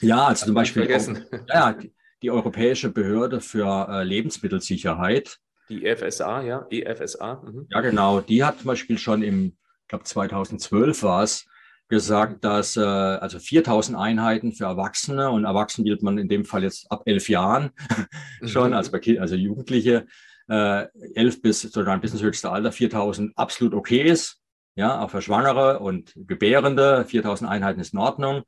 [0.00, 1.26] Ja, also zum Beispiel vergessen.
[1.30, 1.92] Die, ja, die,
[2.22, 5.38] die Europäische Behörde für äh, Lebensmittelsicherheit
[5.68, 7.42] die EFSA, ja, EFSA.
[7.44, 7.66] Mhm.
[7.70, 8.20] Ja, genau.
[8.20, 11.46] Die hat zum Beispiel schon im, ich glaube 2012 war es,
[11.88, 16.62] gesagt, dass äh, also 4000 Einheiten für Erwachsene und Erwachsene gilt man in dem Fall
[16.62, 17.70] jetzt ab elf Jahren
[18.42, 18.74] schon, mhm.
[18.74, 20.06] also, bei, also Jugendliche,
[20.48, 24.40] äh, elf bis sogar bis ins höchste Alter 4000 absolut okay ist.
[24.74, 28.42] Ja, auch für Schwangere und Gebärende 4000 Einheiten ist in Ordnung.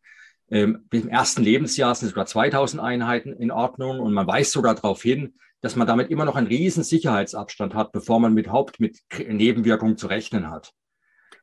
[0.51, 5.03] Ähm, im ersten Lebensjahr sind sogar 2000 Einheiten in Ordnung und man weist sogar darauf
[5.03, 9.01] hin, dass man damit immer noch einen riesen Sicherheitsabstand hat, bevor man mit Haupt mit
[9.29, 10.73] Nebenwirkungen zu rechnen hat.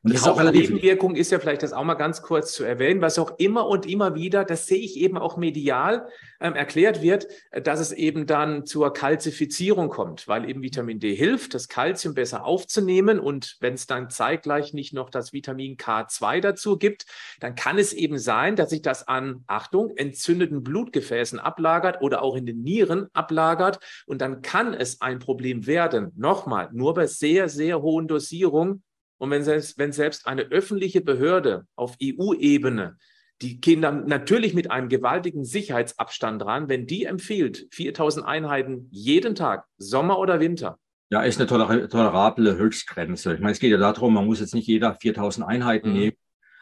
[0.06, 3.38] Und die Hauptnebenwirkung ist ja vielleicht das auch mal ganz kurz zu erwähnen, was auch
[3.38, 6.06] immer und immer wieder, das sehe ich eben auch medial
[6.38, 11.54] ähm, erklärt wird, dass es eben dann zur Kalzifizierung kommt, weil eben Vitamin D hilft,
[11.54, 16.78] das Kalzium besser aufzunehmen und wenn es dann zeitgleich nicht noch das Vitamin K2 dazu
[16.78, 17.06] gibt,
[17.40, 22.36] dann kann es eben sein, dass sich das an, Achtung, entzündeten Blutgefäßen ablagert oder auch
[22.36, 26.12] in den Nieren ablagert und dann kann es ein Problem werden.
[26.14, 28.84] Nochmal, nur bei sehr, sehr hohen Dosierungen
[29.18, 32.96] und wenn selbst, wenn selbst eine öffentliche Behörde auf EU-Ebene,
[33.42, 39.34] die gehen dann natürlich mit einem gewaltigen Sicherheitsabstand dran, wenn die empfiehlt, 4000 Einheiten jeden
[39.34, 40.78] Tag, Sommer oder Winter.
[41.10, 43.34] Ja, ist eine toler tolerable Höchstgrenze.
[43.34, 45.96] Ich meine, es geht ja darum, man muss jetzt nicht jeder 4000 Einheiten mhm.
[45.96, 46.16] nehmen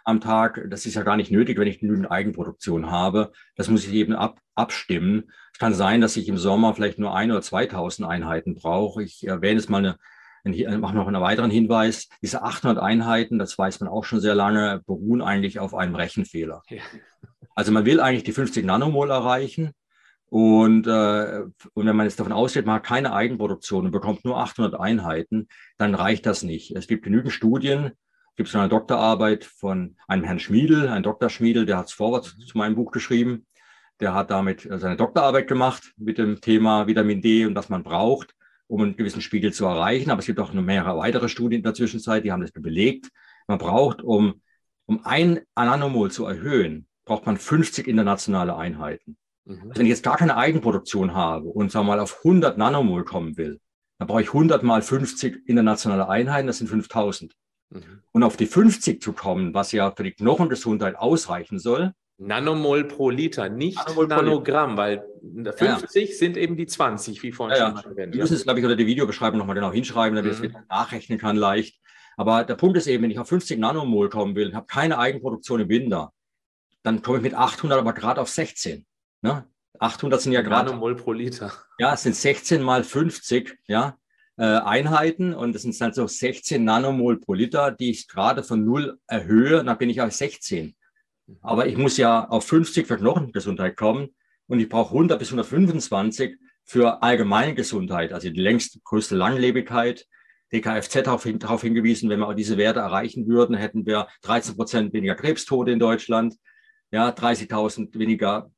[0.05, 0.67] am Tag.
[0.69, 3.33] Das ist ja gar nicht nötig, wenn ich genügend Eigenproduktion habe.
[3.57, 5.31] Das muss ich eben ab, abstimmen.
[5.53, 9.03] Es kann sein, dass ich im Sommer vielleicht nur ein oder 2000 Einheiten brauche.
[9.03, 9.97] Ich erwähne jetzt mal eine
[10.45, 12.09] noch einen weiteren Hinweis.
[12.23, 16.63] Diese 800 Einheiten, das weiß man auch schon sehr lange, beruhen eigentlich auf einem Rechenfehler.
[16.69, 16.83] Ja.
[17.55, 19.73] Also man will eigentlich die 50 Nanomol erreichen.
[20.29, 21.43] Und, äh,
[21.75, 25.49] und wenn man jetzt davon ausgeht, man hat keine Eigenproduktion und bekommt nur 800 Einheiten,
[25.79, 26.75] dann reicht das nicht.
[26.75, 27.93] Es gibt genügend Studien,
[28.35, 31.31] gibt es eine Doktorarbeit von einem Herrn Schmiedel, ein Dr.
[31.31, 32.47] Schmiedel, der hat es Vorwort mhm.
[32.47, 33.47] zu meinem Buch geschrieben.
[34.01, 37.85] Der hat damit äh, seine Doktorarbeit gemacht mit dem Thema Vitamin D und was man
[37.85, 38.35] braucht
[38.67, 40.11] um einen gewissen Spiegel zu erreichen.
[40.11, 43.11] Aber es gibt auch noch mehrere weitere Studien in der Zwischenzeit, die haben das belegt.
[43.47, 44.41] Man braucht, um,
[44.87, 49.17] um ein Nanomol zu erhöhen, braucht man 50 internationale Einheiten.
[49.45, 49.61] Mhm.
[49.69, 53.05] Also wenn ich jetzt gar keine Eigenproduktion habe und sagen wir mal auf 100 Nanomol
[53.05, 53.61] kommen will,
[53.99, 57.35] dann brauche ich 100 mal 50 internationale Einheiten, das sind 5000.
[57.71, 58.03] Mhm.
[58.13, 63.11] Und auf die 50 zu kommen, was ja für die Knochengesundheit ausreichen soll, Nanomol pro
[63.11, 66.17] Liter, nicht Nanomol Nanogramm, weil 50 ja.
[66.17, 68.15] sind eben die 20, wie vorhin ja, schon erwähnt.
[68.15, 70.45] Wir müssen es, glaube ich, unter die Videobeschreibung nochmal genau hinschreiben, damit mhm.
[70.45, 71.81] ich es nachrechnen kann leicht.
[72.17, 75.61] Aber der Punkt ist eben, wenn ich auf 50 Nanomol kommen will, habe keine Eigenproduktion
[75.61, 76.13] im Binder,
[76.85, 78.87] dann komme ich mit 800 aber gerade auf 16.
[79.23, 79.45] Ne?
[79.81, 80.67] 800 sind ja gerade.
[80.67, 81.53] Nanomol pro Liter.
[81.79, 83.97] Ja, es sind 16 mal 50, ja,
[84.37, 88.65] äh, Einheiten und das sind dann so 16 Nanomol pro Liter, die ich gerade von
[88.65, 90.77] null erhöhe, dann bin ich auf 16.
[91.27, 91.39] Mhm.
[91.43, 94.09] Aber ich muss ja auf 50 für Knochengesundheit kommen
[94.47, 100.07] und ich brauche 100 bis 125 für allgemeine Gesundheit, also die längst größte Langlebigkeit.
[100.53, 105.17] DKFZ hin, darauf hingewiesen, wenn wir diese Werte erreichen würden, hätten wir 13 Prozent weniger
[105.17, 106.37] Krebstote in Deutschland,
[106.93, 108.51] ja, 30.000 weniger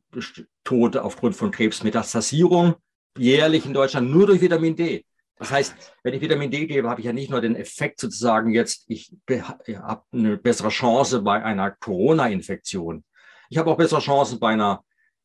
[0.62, 2.75] Tote aufgrund von Krebsmetastasierung
[3.17, 5.06] jährlich in Deutschland nur durch Vitamin D.
[5.39, 8.51] Das heißt, wenn ich Vitamin D gebe, habe ich ja nicht nur den Effekt sozusagen
[8.51, 13.05] jetzt, ich habe eine bessere Chance bei einer Corona-Infektion.
[13.51, 14.82] Ich habe auch bessere Chancen bei einer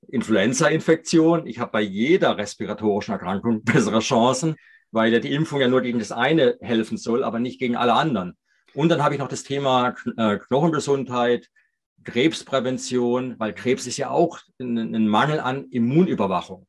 [0.09, 1.47] Influenza-Infektion.
[1.47, 4.55] Ich habe bei jeder respiratorischen Erkrankung bessere Chancen,
[4.91, 7.93] weil ja die Impfung ja nur gegen das eine helfen soll, aber nicht gegen alle
[7.93, 8.37] anderen.
[8.73, 11.49] Und dann habe ich noch das Thema äh, Knochengesundheit,
[12.03, 16.67] Krebsprävention, weil Krebs ist ja auch ein, ein Mangel an Immunüberwachung.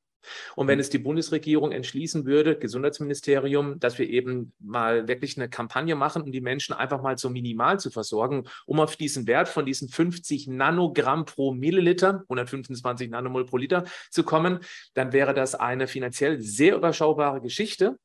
[0.57, 0.81] Und wenn mhm.
[0.81, 6.33] es die Bundesregierung entschließen würde, Gesundheitsministerium, dass wir eben mal wirklich eine Kampagne machen, um
[6.33, 10.47] die Menschen einfach mal so minimal zu versorgen, um auf diesen Wert von diesen 50
[10.49, 14.61] Nanogramm pro Milliliter, 125 Nanomol pro Liter zu kommen,
[14.95, 17.99] dann wäre das eine finanziell sehr überschaubare Geschichte.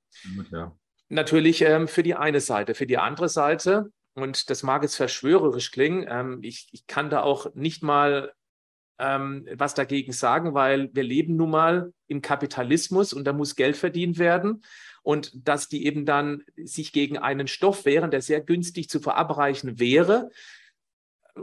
[0.52, 0.76] Ja.
[1.10, 2.76] Natürlich ähm, für die eine Seite.
[2.76, 7.22] Für die andere Seite, und das mag jetzt verschwörerisch klingen, ähm, ich, ich kann da
[7.22, 8.34] auch nicht mal
[9.00, 13.78] ähm, was dagegen sagen, weil wir leben nun mal im Kapitalismus und da muss Geld
[13.78, 14.64] verdient werden.
[15.04, 19.80] Und dass die eben dann sich gegen einen Stoff wehren, der sehr günstig zu verabreichen
[19.80, 20.30] wäre,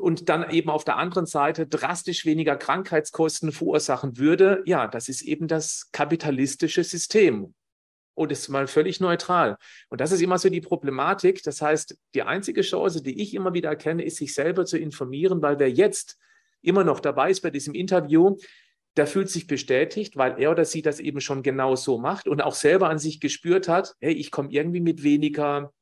[0.00, 5.22] und dann eben auf der anderen Seite drastisch weniger Krankheitskosten verursachen würde, ja, das ist
[5.22, 7.54] eben das kapitalistische System.
[8.16, 9.56] Und ist mal völlig neutral.
[9.88, 11.42] Und das ist immer so die Problematik.
[11.42, 15.42] Das heißt, die einzige Chance, die ich immer wieder erkenne, ist, sich selber zu informieren,
[15.42, 16.16] weil wer jetzt
[16.64, 18.36] immer noch dabei ist bei diesem Interview,
[18.96, 22.42] der fühlt sich bestätigt, weil er oder sie das eben schon genau so macht und
[22.42, 25.72] auch selber an sich gespürt hat, hey, ich komme irgendwie mit weniger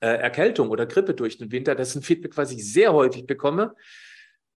[0.00, 1.74] äh, Erkältung oder Grippe durch den Winter.
[1.74, 3.74] Das ist ein Feedback, was ich sehr häufig bekomme.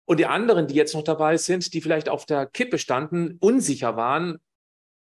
[0.06, 3.96] Und die anderen, die jetzt noch dabei sind, die vielleicht auf der Kippe standen, unsicher
[3.96, 4.40] waren,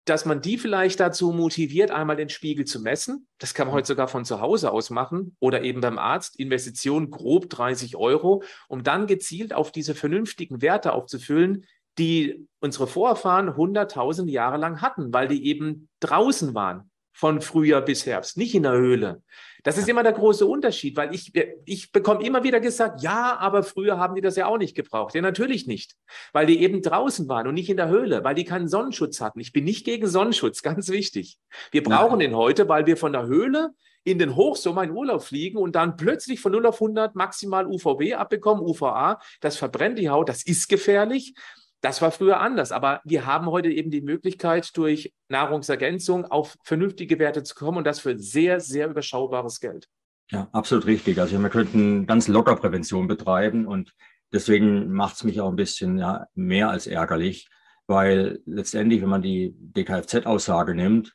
[0.08, 3.26] dass man die vielleicht dazu motiviert, einmal den Spiegel zu messen.
[3.38, 6.38] Das kann man heute sogar von zu Hause aus machen oder eben beim Arzt.
[6.38, 11.64] Investition grob 30 Euro, um dann gezielt auf diese vernünftigen Werte aufzufüllen,
[11.98, 16.87] die unsere Vorfahren hunderttausende Jahre lang hatten, weil die eben draußen waren
[17.18, 19.22] von Frühjahr bis Herbst, nicht in der Höhle.
[19.64, 21.32] Das ist immer der große Unterschied, weil ich,
[21.64, 25.16] ich bekomme immer wieder gesagt, ja, aber früher haben die das ja auch nicht gebraucht.
[25.16, 25.96] Ja, natürlich nicht,
[26.32, 29.40] weil die eben draußen waren und nicht in der Höhle, weil die keinen Sonnenschutz hatten.
[29.40, 31.38] Ich bin nicht gegen Sonnenschutz, ganz wichtig.
[31.72, 33.70] Wir brauchen den heute, weil wir von der Höhle
[34.04, 38.14] in den Hochsommer in Urlaub fliegen und dann plötzlich von 0 auf 100 maximal UVB
[38.14, 41.34] abbekommen, UVA, das verbrennt die Haut, das ist gefährlich.
[41.80, 47.20] Das war früher anders, aber wir haben heute eben die Möglichkeit, durch Nahrungsergänzung auf vernünftige
[47.20, 49.86] Werte zu kommen und das für sehr, sehr überschaubares Geld.
[50.30, 51.20] Ja, absolut richtig.
[51.20, 53.94] Also wir könnten ganz locker Prävention betreiben und
[54.32, 57.48] deswegen macht es mich auch ein bisschen ja, mehr als ärgerlich,
[57.86, 61.14] weil letztendlich, wenn man die DKFZ-Aussage nimmt,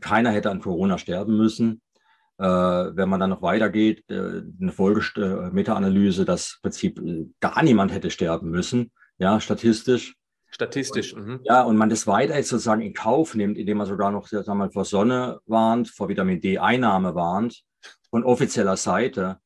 [0.00, 1.82] keiner hätte an Corona sterben müssen.
[2.38, 7.62] Äh, wenn man dann noch weitergeht, äh, eine Folge-Meta-Analyse, äh, dass im Prinzip äh, gar
[7.62, 10.14] niemand hätte sterben müssen ja, statistisch.
[10.50, 11.14] Statistisch.
[11.14, 11.40] Und, mhm.
[11.42, 14.54] Ja, und man das weiter sozusagen in Kauf nimmt, indem man sogar noch sagen wir
[14.54, 17.62] mal, vor Sonne warnt, vor Vitamin D-Einnahme warnt,
[18.10, 19.38] von offizieller Seite.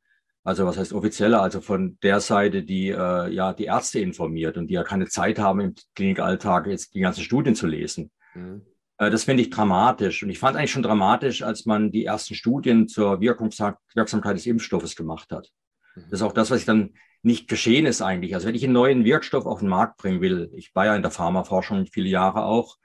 [0.45, 1.43] Also was heißt offizieller?
[1.43, 5.39] Also von der Seite, die äh, ja die Ärzte informiert und die ja keine Zeit
[5.39, 8.11] haben im Klinikalltag jetzt die ganzen Studien zu lesen.
[8.35, 8.62] Mhm.
[8.99, 10.23] Äh, das finde ich dramatisch.
[10.23, 14.97] Und ich fand eigentlich schon dramatisch, als man die ersten Studien zur Wirksamkeit des Impfstoffes
[14.97, 15.51] gemacht hat.
[15.99, 16.11] Mhm.
[16.11, 18.34] Das ist auch das, was ich dann nicht geschehen ist eigentlich.
[18.34, 21.03] Also wenn ich einen neuen Wirkstoff auf den Markt bringen will, ich war ja in
[21.03, 22.76] der Pharmaforschung viele Jahre auch.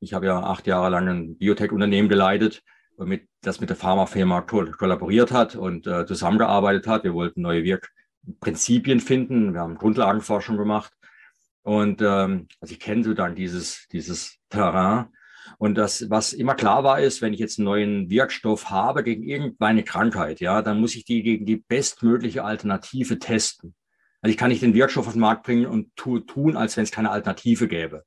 [0.00, 2.62] Ich habe ja acht Jahre lang ein Biotech-Unternehmen geleitet.
[2.98, 7.04] mit, das mit der Pharmafirma kollaboriert hat und äh, zusammengearbeitet hat.
[7.04, 9.54] Wir wollten neue Wirkprinzipien finden.
[9.54, 10.92] Wir haben Grundlagenforschung gemacht.
[11.62, 15.06] Und ähm, also ich kenne so dann dieses, dieses Terrain.
[15.58, 19.22] Und das, was immer klar war, ist, wenn ich jetzt einen neuen Wirkstoff habe gegen
[19.22, 23.74] irgendeine Krankheit, ja, dann muss ich die gegen die bestmögliche Alternative testen.
[24.20, 26.84] Also ich kann nicht den Wirkstoff auf den Markt bringen und tu, tun, als wenn
[26.84, 28.04] es keine Alternative gäbe.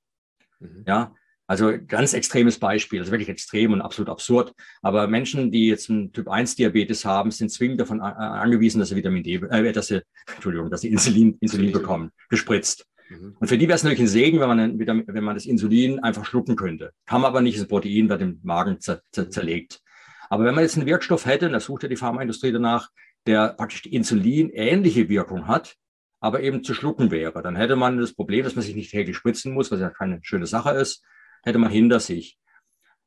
[0.60, 0.84] Mhm.
[0.88, 1.14] Ja,
[1.48, 4.54] also ganz extremes Beispiel, also wirklich extrem und absolut absurd.
[4.82, 8.96] Aber Menschen, die jetzt einen Typ 1 Diabetes haben, sind zwingend davon angewiesen, dass sie
[8.96, 10.02] Vitamin D, äh, dass sie,
[10.36, 12.88] Entschuldigung, dass sie Insulin, Insulin bekommen, gespritzt.
[13.10, 13.36] Mhm.
[13.40, 16.26] Und für die wäre es natürlich ein Segen, wenn man, wenn man das Insulin einfach
[16.26, 16.92] schlucken könnte.
[17.06, 19.82] Kann man aber nicht, das Protein wird im Magen zer, zer, zerlegt.
[20.30, 22.90] Aber wenn man jetzt einen Wirkstoff hätte, und da sucht ja die Pharmaindustrie danach,
[23.28, 25.76] der praktisch die Insulin ähnliche Wirkung hat,
[26.20, 29.16] aber eben zu schlucken wäre, dann hätte man das Problem, dass man sich nicht täglich
[29.16, 31.04] spritzen muss, was ja keine schöne Sache ist,
[31.44, 32.40] hätte man hinter sich.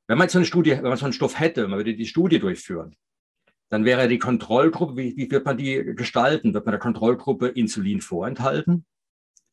[0.06, 2.06] Wenn man jetzt so eine Studie, wenn man so einen Stoff hätte, man würde die
[2.06, 2.96] Studie durchführen,
[3.70, 6.54] dann wäre die Kontrollgruppe, wie, wie wird man die gestalten?
[6.54, 8.86] Wird man der Kontrollgruppe Insulin vorenthalten?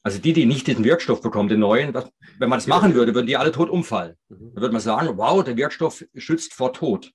[0.06, 3.16] Also die, die nicht diesen Wirkstoff bekommen, den neuen, was, wenn man das machen würde,
[3.16, 4.14] würden die alle tot umfallen.
[4.30, 4.51] Mhm.
[4.53, 7.12] Dann würde man sagen, wow, der Wirkstoff schützt vor Tod.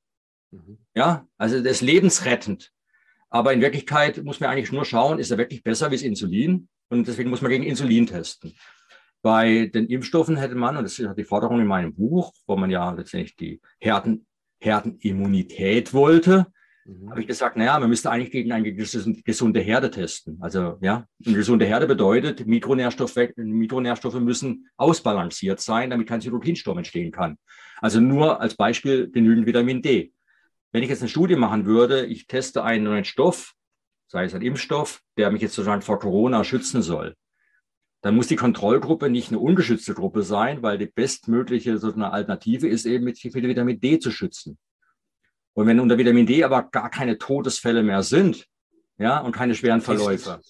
[0.50, 0.78] Mhm.
[0.92, 2.72] Ja, also das ist lebensrettend.
[3.28, 6.68] Aber in Wirklichkeit muss man eigentlich nur schauen, ist er wirklich besser wie das Insulin?
[6.88, 8.56] Und deswegen muss man gegen Insulin testen.
[9.22, 12.70] Bei den Impfstoffen hätte man, und das ist die Forderung in meinem Buch, wo man
[12.70, 14.26] ja letztendlich die Herden,
[14.58, 16.48] Herdenimmunität wollte,
[16.84, 17.10] mhm.
[17.10, 20.38] habe ich gesagt, naja, man müsste eigentlich gegen eine gesunde Herde testen.
[20.40, 27.12] Also ja, eine gesunde Herde bedeutet, Mikronährstoffe, Mikronährstoffe müssen ausbalanciert sein, damit kein Zytokinsturm entstehen
[27.12, 27.36] kann.
[27.80, 30.12] Also nur als Beispiel genügend Vitamin D.
[30.72, 33.54] Wenn ich jetzt eine Studie machen würde, ich teste einen neuen Stoff,
[34.06, 37.14] sei es ein Impfstoff, der mich jetzt sozusagen vor Corona schützen soll,
[38.02, 42.86] dann muss die Kontrollgruppe nicht eine ungeschützte Gruppe sein, weil die bestmögliche so Alternative ist
[42.86, 44.58] eben mit, mit Vitamin D zu schützen.
[45.60, 48.46] Und wenn unter Vitamin D aber gar keine Todesfälle mehr sind,
[48.96, 50.40] ja, und keine schweren Verläufe,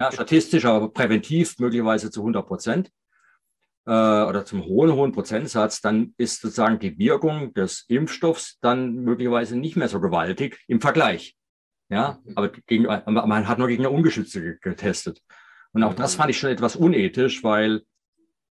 [0.00, 2.90] ja, statistisch, aber präventiv möglicherweise zu 100 Prozent
[3.84, 9.54] äh, oder zum hohen, hohen Prozentsatz, dann ist sozusagen die Wirkung des Impfstoffs dann möglicherweise
[9.54, 11.36] nicht mehr so gewaltig im Vergleich.
[11.90, 15.20] Ja, aber gegen, man hat nur gegen eine Ungeschützte getestet.
[15.72, 17.82] Und auch das fand ich schon etwas unethisch, weil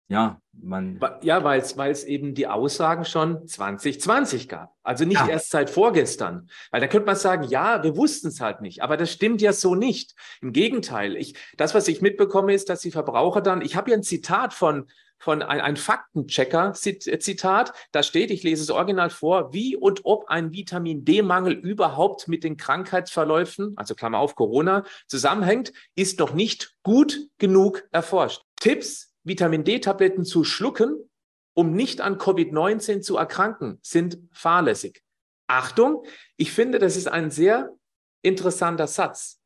[0.08, 1.00] ja, man.
[1.24, 4.76] Ja, weil es eben die Aussagen schon 2020 gab.
[4.84, 5.28] Also nicht ja.
[5.28, 6.48] erst seit vorgestern.
[6.70, 8.84] Weil da könnte man sagen, ja, wir wussten es halt nicht.
[8.84, 10.14] Aber das stimmt ja so nicht.
[10.42, 11.16] Im Gegenteil.
[11.16, 14.54] Ich, das, was ich mitbekomme, ist, dass die Verbraucher dann, ich habe hier ein Zitat
[14.54, 14.86] von,
[15.18, 17.74] von ein, ein Faktenchecker-Zitat.
[17.92, 22.44] Da steht, ich lese es original vor, wie und ob ein Vitamin D-Mangel überhaupt mit
[22.44, 28.44] den Krankheitsverläufen, also Klammer auf Corona, zusammenhängt, ist noch nicht gut genug erforscht.
[28.58, 31.10] Tipps, Vitamin D-Tabletten zu schlucken,
[31.54, 35.02] um nicht an Covid-19 zu erkranken, sind fahrlässig.
[35.48, 36.06] Achtung,
[36.38, 37.76] ich finde, das ist ein sehr
[38.22, 39.42] interessanter Satz,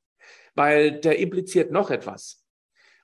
[0.54, 2.44] weil der impliziert noch etwas.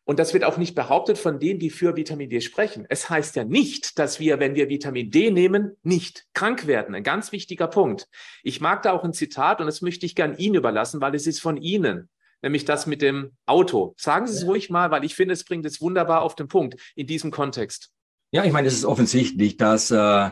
[0.03, 2.85] Und das wird auch nicht behauptet von denen, die für Vitamin D sprechen.
[2.89, 6.93] Es heißt ja nicht, dass wir, wenn wir Vitamin D nehmen, nicht krank werden.
[6.93, 8.07] Ein ganz wichtiger Punkt.
[8.43, 11.25] Ich mag da auch ein Zitat und das möchte ich gern Ihnen überlassen, weil es
[11.25, 12.09] ist von Ihnen.
[12.45, 13.95] Nämlich das mit dem Auto.
[13.97, 16.79] Sagen Sie es ruhig mal, weil ich finde, es bringt es wunderbar auf den Punkt
[16.95, 17.89] in diesem Kontext.
[18.29, 20.29] Ja, ich meine, es ist offensichtlich, dass äh,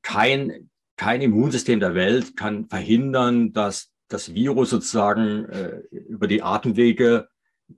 [0.00, 7.28] kein, kein Immunsystem der Welt kann verhindern, dass das Virus sozusagen äh, über die Atemwege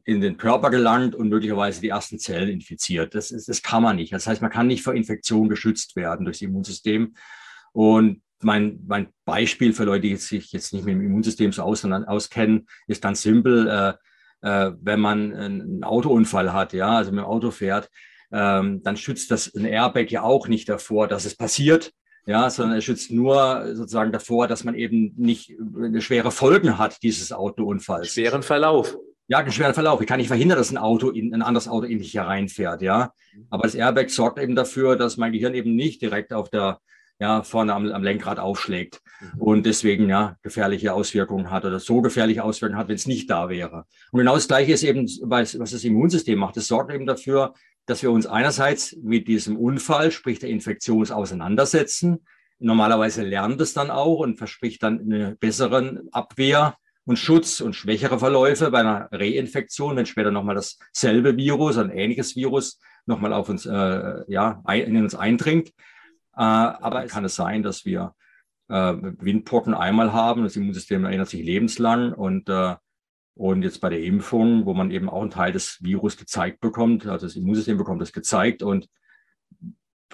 [0.04, 3.16] in den Körper gelangt und möglicherweise die ersten Zellen infiziert.
[3.16, 4.12] Das, ist, das kann man nicht.
[4.12, 7.16] Das heißt, man kann nicht vor Infektion geschützt werden durch das Immunsystem.
[7.72, 11.84] Und mein, mein Beispiel für Leute, die sich jetzt nicht mit dem Immunsystem so aus,
[11.84, 13.68] auskennen, ist ganz simpel.
[13.68, 13.92] Äh,
[14.42, 17.88] äh, wenn man einen Autounfall hat, ja, also mit dem Auto fährt,
[18.32, 21.92] ähm, dann schützt das ein Airbag ja auch nicht davor, dass es passiert,
[22.26, 25.54] ja, sondern er schützt nur sozusagen davor, dass man eben nicht
[25.98, 28.12] schwere Folgen hat dieses Autounfalls.
[28.12, 28.96] Schweren Verlauf.
[29.28, 30.00] Ja, einen schweren Verlauf.
[30.00, 33.12] Ich kann nicht verhindern, dass ein Auto in ein anderes Auto in mich hereinfährt, ja.
[33.50, 36.80] Aber das Airbag sorgt eben dafür, dass mein Gehirn eben nicht direkt auf der,
[37.22, 39.40] ja, vorne am, am Lenkrad aufschlägt mhm.
[39.40, 43.48] und deswegen ja gefährliche Auswirkungen hat oder so gefährliche Auswirkungen hat, wenn es nicht da
[43.48, 43.84] wäre.
[44.10, 46.56] Und genau das Gleiche ist eben, was, das Immunsystem macht.
[46.56, 47.54] Es sorgt eben dafür,
[47.86, 52.26] dass wir uns einerseits mit diesem Unfall, sprich der Infektion, auseinandersetzen.
[52.58, 58.18] Normalerweise lernt es dann auch und verspricht dann eine bessere Abwehr und Schutz und schwächere
[58.18, 63.64] Verläufe bei einer Reinfektion, wenn später nochmal dasselbe Virus, ein ähnliches Virus nochmal auf uns,
[63.64, 65.72] äh, ja, in uns eindringt.
[66.36, 68.14] Äh, aber kann es sein, dass wir
[68.68, 72.76] äh, Windpocken einmal haben, das Immunsystem erinnert sich lebenslang und äh,
[73.34, 77.06] und jetzt bei der Impfung, wo man eben auch einen Teil des Virus gezeigt bekommt,
[77.06, 78.88] also das Immunsystem bekommt das gezeigt und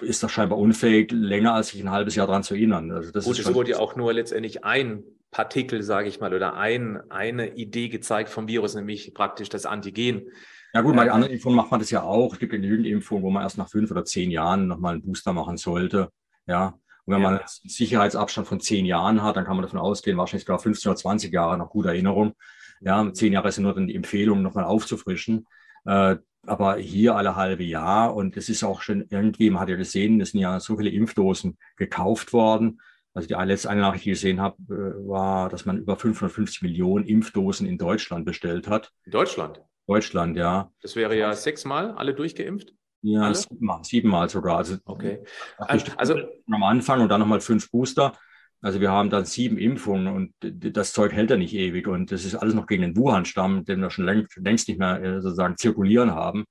[0.01, 2.91] ist das scheinbar unfähig, länger als sich ein halbes Jahr daran zu erinnern.
[2.91, 6.55] Also das Gut, es wurde ja auch nur letztendlich ein Partikel, sage ich mal, oder
[6.55, 10.29] ein, eine Idee gezeigt vom Virus, nämlich praktisch das Antigen.
[10.73, 12.33] Ja gut, bei anderen Impfungen macht man das ja auch.
[12.33, 15.33] Es gibt genügend Impfungen, wo man erst nach fünf oder zehn Jahren nochmal einen Booster
[15.33, 16.09] machen sollte.
[16.45, 16.79] Ja.
[17.05, 17.29] Und wenn ja.
[17.29, 20.91] man einen Sicherheitsabstand von zehn Jahren hat, dann kann man davon ausgehen, wahrscheinlich sogar 15
[20.91, 22.33] oder 20 Jahre noch gute Erinnerung.
[22.81, 25.47] Ja, zehn Jahre sind nur dann die Empfehlung, nochmal aufzufrischen.
[25.85, 29.75] Äh, aber hier alle halbe Jahr und es ist auch schon irgendwie, man hat ja
[29.75, 32.79] gesehen, es sind ja so viele Impfdosen gekauft worden.
[33.13, 36.61] Also die letzte eine Nachricht, die ich gesehen habe, äh, war, dass man über 550
[36.61, 38.91] Millionen Impfdosen in Deutschland bestellt hat.
[39.05, 39.61] In Deutschland?
[39.89, 40.71] Deutschland, ja.
[40.81, 42.73] Das wäre ja sechsmal alle durchgeimpft?
[43.01, 44.57] Ja, siebenmal, siebenmal sogar.
[44.57, 45.23] Also, okay.
[45.57, 46.15] Also
[46.51, 48.13] am Anfang und dann nochmal fünf Booster.
[48.61, 51.87] Also wir haben dann sieben Impfungen und das Zeug hält ja nicht ewig.
[51.87, 55.01] Und das ist alles noch gegen den Wuhan-Stamm, den wir schon längst, längst nicht mehr
[55.01, 56.45] äh, sozusagen zirkulieren haben.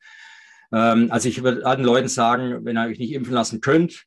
[0.73, 4.05] Ähm, also ich würde allen Leuten sagen, wenn ihr euch nicht impfen lassen könnt,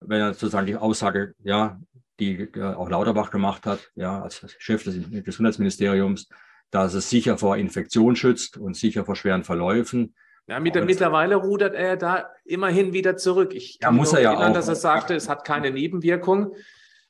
[0.00, 1.80] wenn er sozusagen die Aussage, ja,
[2.18, 6.28] die äh, auch Lauterbach gemacht hat, ja, als Chef des Gesundheitsministeriums,
[6.70, 10.14] dass es sicher vor Infektion schützt und sicher vor schweren Verläufen.
[10.48, 13.52] Ja, mit der, mittlerweile rudert er da immerhin wieder zurück.
[13.52, 14.54] Ich kann ja, muss er ja erinnern, auch.
[14.54, 16.54] dass er sagte, es hat keine Nebenwirkung,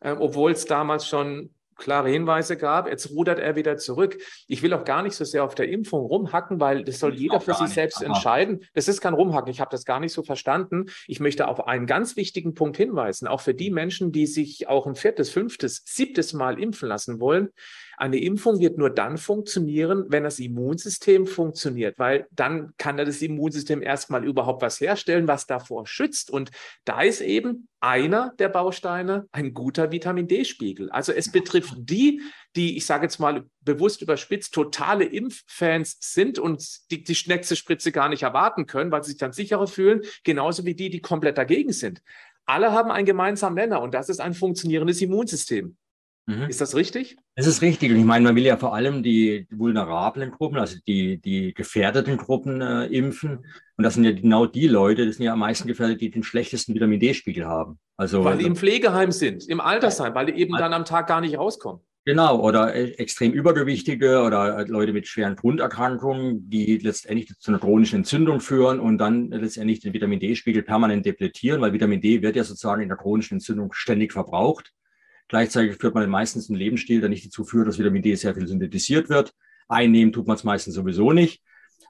[0.00, 2.88] äh, obwohl es damals schon klare Hinweise gab.
[2.88, 4.18] Jetzt rudert er wieder zurück.
[4.46, 7.40] Ich will auch gar nicht so sehr auf der Impfung rumhacken, weil das soll jeder
[7.40, 7.74] für sich nicht.
[7.74, 8.06] selbst Aha.
[8.06, 8.64] entscheiden.
[8.74, 9.50] Das ist kein Rumhacken.
[9.50, 10.86] Ich habe das gar nicht so verstanden.
[11.06, 14.86] Ich möchte auf einen ganz wichtigen Punkt hinweisen, auch für die Menschen, die sich auch
[14.86, 17.50] ein viertes, fünftes, siebtes Mal impfen lassen wollen.
[17.96, 23.82] Eine Impfung wird nur dann funktionieren, wenn das Immunsystem funktioniert, weil dann kann das Immunsystem
[23.82, 26.30] erstmal überhaupt was herstellen, was davor schützt.
[26.30, 26.50] Und
[26.84, 30.90] da ist eben einer der Bausteine ein guter Vitamin D-Spiegel.
[30.90, 32.20] Also es betrifft die,
[32.54, 37.92] die, ich sage jetzt mal bewusst überspitzt, totale Impffans sind und die, die nächste Spritze
[37.92, 41.38] gar nicht erwarten können, weil sie sich dann sicherer fühlen, genauso wie die, die komplett
[41.38, 42.02] dagegen sind.
[42.44, 45.76] Alle haben einen gemeinsamen Nenner und das ist ein funktionierendes Immunsystem.
[46.26, 46.48] Mhm.
[46.48, 47.16] Ist das richtig?
[47.36, 47.92] Das ist richtig.
[47.92, 52.16] Und ich meine, man will ja vor allem die vulnerablen Gruppen, also die, die gefährdeten
[52.16, 53.46] Gruppen äh, impfen.
[53.76, 56.24] Und das sind ja genau die Leute, das sind ja am meisten gefährdet, die den
[56.24, 57.78] schlechtesten Vitamin D-Spiegel haben.
[57.96, 61.20] Also, weil die im Pflegeheim sind, im Altersheim, weil die eben dann am Tag gar
[61.20, 61.80] nicht rauskommen.
[62.04, 67.58] Genau, oder äh, extrem übergewichtige oder äh, Leute mit schweren Grunderkrankungen, die letztendlich zu einer
[67.58, 72.36] chronischen Entzündung führen und dann letztendlich den Vitamin D-Spiegel permanent depletieren, weil Vitamin D wird
[72.36, 74.72] ja sozusagen in der chronischen Entzündung ständig verbraucht.
[75.28, 78.46] Gleichzeitig führt man meistens einen Lebensstil, der nicht dazu führt, dass Vitamin D sehr viel
[78.46, 79.32] synthetisiert wird.
[79.68, 81.42] Einnehmen tut man es meistens sowieso nicht.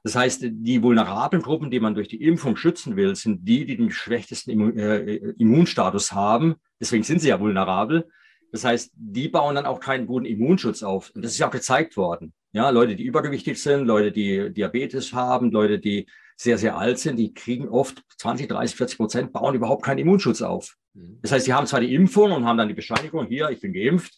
[0.03, 3.77] Das heißt, die vulnerablen Gruppen, die man durch die Impfung schützen will, sind die, die
[3.77, 6.55] den schwächsten äh, Immunstatus haben.
[6.79, 8.07] Deswegen sind sie ja vulnerabel.
[8.51, 11.11] Das heißt, die bauen dann auch keinen guten Immunschutz auf.
[11.13, 12.33] Und das ist ja auch gezeigt worden.
[12.53, 16.07] Ja, Leute, die übergewichtig sind, Leute, die Diabetes haben, Leute, die
[16.37, 20.41] sehr, sehr alt sind, die kriegen oft 20, 30, 40 Prozent, bauen überhaupt keinen Immunschutz
[20.41, 20.75] auf.
[20.97, 21.19] Mhm.
[21.21, 23.73] Das heißt, sie haben zwar die Impfung und haben dann die Bescheinigung, hier, ich bin
[23.73, 24.13] geimpft,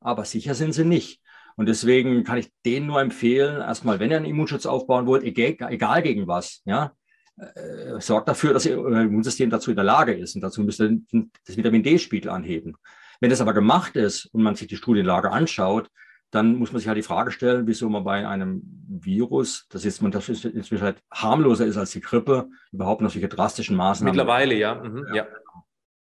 [0.00, 1.20] aber sicher sind sie nicht.
[1.56, 5.70] Und deswegen kann ich denen nur empfehlen, erstmal, wenn ihr einen Immunschutz aufbauen wollt, egal,
[5.70, 6.92] egal gegen was, ja,
[7.36, 10.34] äh, sorgt dafür, dass ihr Immunsystem dazu in der Lage ist.
[10.34, 11.00] Und dazu müsst ihr
[11.46, 12.76] das Vitamin D-Spiegel anheben.
[13.20, 15.90] Wenn das aber gemacht ist und man sich die Studienlage anschaut,
[16.30, 20.00] dann muss man sich halt die Frage stellen, wieso man bei einem Virus, das jetzt
[20.00, 24.14] man das ist, inzwischen halt harmloser ist als die Grippe, überhaupt noch solche drastischen Maßnahmen.
[24.14, 24.76] Mittlerweile, ja.
[24.76, 25.14] Mhm, ja.
[25.14, 25.26] ja.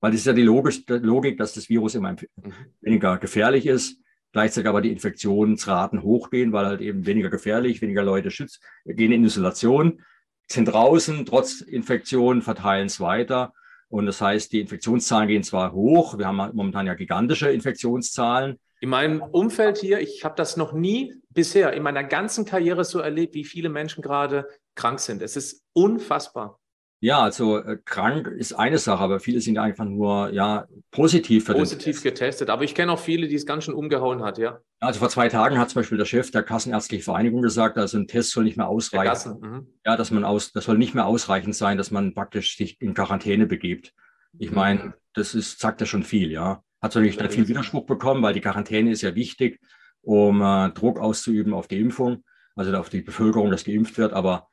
[0.02, 2.54] Weil das ist ja die Logik, dass das Virus immer mhm.
[2.82, 4.00] weniger gefährlich ist,
[4.32, 9.24] gleichzeitig aber die Infektionsraten hochgehen, weil halt eben weniger gefährlich, weniger Leute schützt, gehen in
[9.24, 10.02] Isolation,
[10.48, 13.54] sind draußen, trotz Infektion verteilen es weiter.
[13.90, 18.60] Und das heißt, die Infektionszahlen gehen zwar hoch, wir haben momentan ja gigantische Infektionszahlen.
[18.82, 23.00] In meinem Umfeld hier, ich habe das noch nie bisher in meiner ganzen Karriere so
[23.00, 25.22] erlebt, wie viele Menschen gerade krank sind.
[25.22, 26.59] Es ist unfassbar.
[27.02, 31.54] Ja, also äh, krank ist eine Sache, aber viele sind einfach nur ja positiv für
[31.54, 34.60] Positiv getestet, aber ich kenne auch viele, die es ganz schön umgehauen hat, ja.
[34.82, 38.08] Also vor zwei Tagen hat zum Beispiel der Chef der Kassenärztlichen Vereinigung gesagt, also ein
[38.08, 39.40] Test soll nicht mehr ausreichen.
[39.40, 39.68] Mhm.
[39.86, 42.94] Ja, dass man aus, das soll nicht mehr ausreichend sein, dass man praktisch sich in
[42.94, 43.94] Quarantäne begibt.
[44.38, 44.56] Ich mhm.
[44.56, 46.64] meine, das ist, sagt ja schon viel, ja.
[46.82, 49.60] Hat natürlich dann viel Widerspruch bekommen, weil die Quarantäne ist ja wichtig,
[50.02, 52.24] um äh, Druck auszuüben auf die Impfung,
[52.56, 54.48] also auf die Bevölkerung, dass geimpft wird, aber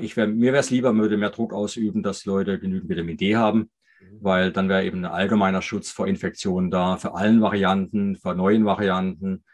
[0.00, 3.16] ich wär, mir wäre es lieber, man würde mehr Druck ausüben, dass Leute genügend Vitamin
[3.16, 4.18] D haben, mhm.
[4.20, 8.64] weil dann wäre eben ein allgemeiner Schutz vor Infektionen da, für allen Varianten, vor neuen
[8.64, 9.44] Varianten,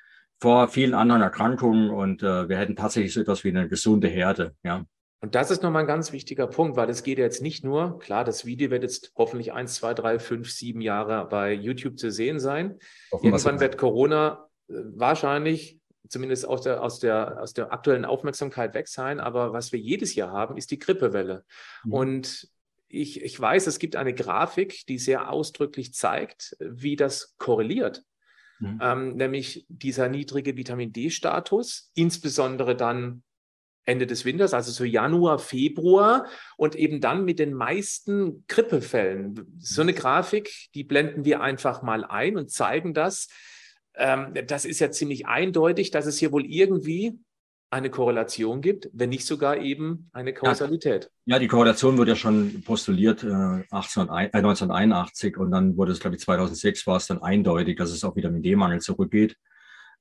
[0.41, 4.55] vor vielen anderen Erkrankungen und äh, wir hätten tatsächlich so etwas wie eine gesunde Herde.
[4.65, 4.85] Ja.
[5.21, 8.25] Und das ist nochmal ein ganz wichtiger Punkt, weil es geht jetzt nicht nur, klar,
[8.25, 12.41] das Video wird jetzt hoffentlich eins, zwei, drei, fünf, sieben Jahre bei YouTube zu sehen
[12.41, 12.77] sein.
[13.13, 15.79] Irgendwann wird Corona äh, wahrscheinlich
[16.13, 19.19] zumindest aus der, aus, der, aus der aktuellen Aufmerksamkeit weg sein.
[19.19, 21.45] Aber was wir jedes Jahr haben, ist die Grippewelle.
[21.85, 21.93] Mhm.
[21.93, 22.49] Und
[22.89, 28.03] ich, ich weiß, es gibt eine Grafik, die sehr ausdrücklich zeigt, wie das korreliert.
[28.61, 28.79] Mhm.
[28.83, 33.23] Ähm, nämlich dieser niedrige Vitamin D-Status, insbesondere dann
[33.85, 39.57] Ende des Winters, also so Januar, Februar und eben dann mit den meisten Grippefällen.
[39.59, 43.29] So eine Grafik, die blenden wir einfach mal ein und zeigen das.
[43.95, 47.19] Ähm, das ist ja ziemlich eindeutig, dass es hier wohl irgendwie
[47.73, 51.11] eine Korrelation gibt, wenn nicht sogar eben eine Kausalität.
[51.25, 56.01] Ja, die Korrelation wurde ja schon postuliert äh, 18, äh, 1981 und dann wurde es,
[56.01, 59.37] glaube ich, 2006 war es dann eindeutig, dass es auf Vitamin D-Mangel zurückgeht.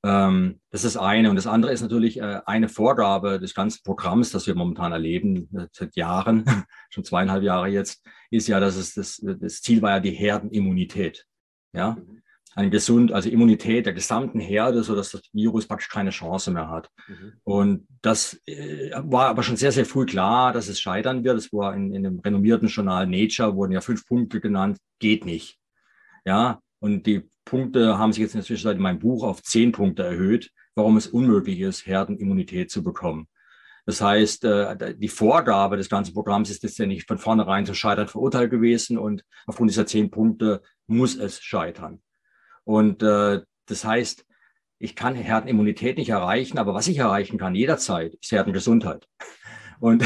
[0.04, 1.30] Ähm, das ist eine.
[1.30, 5.48] Und das andere ist natürlich äh, eine Vorgabe des ganzen Programms, das wir momentan erleben,
[5.56, 6.44] äh, seit Jahren,
[6.90, 11.26] schon zweieinhalb Jahre jetzt, ist ja, dass es das, das Ziel war ja die Herdenimmunität.
[11.74, 11.92] Ja.
[11.92, 12.22] Mhm.
[12.54, 16.70] Eine gesund, also Immunität der gesamten Herde, so dass das Virus praktisch keine Chance mehr
[16.70, 16.90] hat.
[17.08, 17.34] Mhm.
[17.44, 21.38] Und das äh, war aber schon sehr, sehr früh klar, dass es scheitern wird.
[21.38, 25.58] Es war in, in dem renommierten Journal Nature wurden ja fünf Punkte genannt, geht nicht.
[26.26, 29.72] Ja, und die Punkte haben sich jetzt in der Zwischenzeit in meinem Buch auf zehn
[29.72, 33.28] Punkte erhöht, warum es unmöglich ist, Herdenimmunität zu bekommen.
[33.86, 37.74] Das heißt, äh, die Vorgabe des ganzen Programms ist jetzt ja nicht von vornherein zu
[37.74, 42.02] scheitern verurteilt gewesen und aufgrund dieser zehn Punkte muss es scheitern.
[42.72, 44.26] Und äh, das heißt,
[44.80, 49.08] ich kann Herdenimmunität nicht erreichen, aber was ich erreichen kann jederzeit, ist Herdengesundheit.
[49.82, 50.06] Und,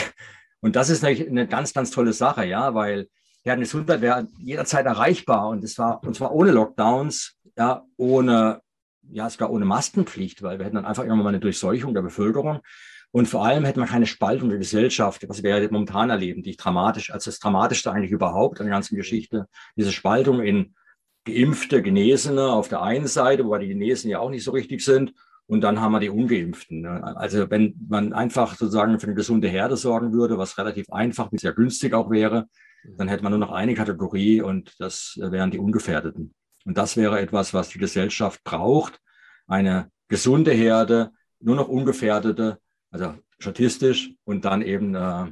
[0.62, 3.10] und das ist eine ganz, ganz tolle Sache, ja, weil
[3.44, 8.62] Herdengesundheit wäre jederzeit erreichbar und es war, und zwar ohne Lockdowns, ja, ohne,
[9.12, 12.62] ja, sogar ohne Maskenpflicht, weil wir hätten dann einfach irgendwann mal eine Durchseuchung der Bevölkerung.
[13.12, 16.52] Und vor allem hätte man keine Spaltung der Gesellschaft, was wir ja momentan erleben, die
[16.52, 20.74] ich dramatisch, als das Dramatischste eigentlich überhaupt an der ganzen Geschichte, diese Spaltung in
[21.26, 25.14] Geimpfte, Genesene auf der einen Seite, wobei die Genesen ja auch nicht so richtig sind,
[25.48, 26.82] und dann haben wir die Ungeimpften.
[26.82, 27.18] Ne?
[27.18, 31.54] Also wenn man einfach sozusagen für eine gesunde Herde sorgen würde, was relativ einfach, sehr
[31.54, 32.48] günstig auch wäre,
[32.98, 36.34] dann hätte man nur noch eine Kategorie und das wären die Ungefährdeten.
[36.66, 39.00] Und das wäre etwas, was die Gesellschaft braucht.
[39.48, 42.60] Eine gesunde Herde, nur noch Ungefährdete,
[42.90, 45.26] also statistisch und dann eben äh,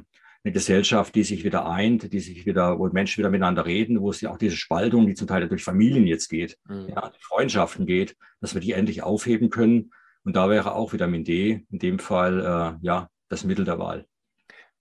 [0.44, 4.10] eine Gesellschaft, die sich wieder eint, die sich wieder, wo Menschen wieder miteinander reden, wo
[4.10, 6.88] es ja auch diese Spaltung, die zum Teil durch Familien jetzt geht, mhm.
[6.90, 9.92] ja, Freundschaften geht, dass wir die endlich aufheben können.
[10.22, 14.06] Und da wäre auch Vitamin D in dem Fall äh, ja das Mittel der Wahl.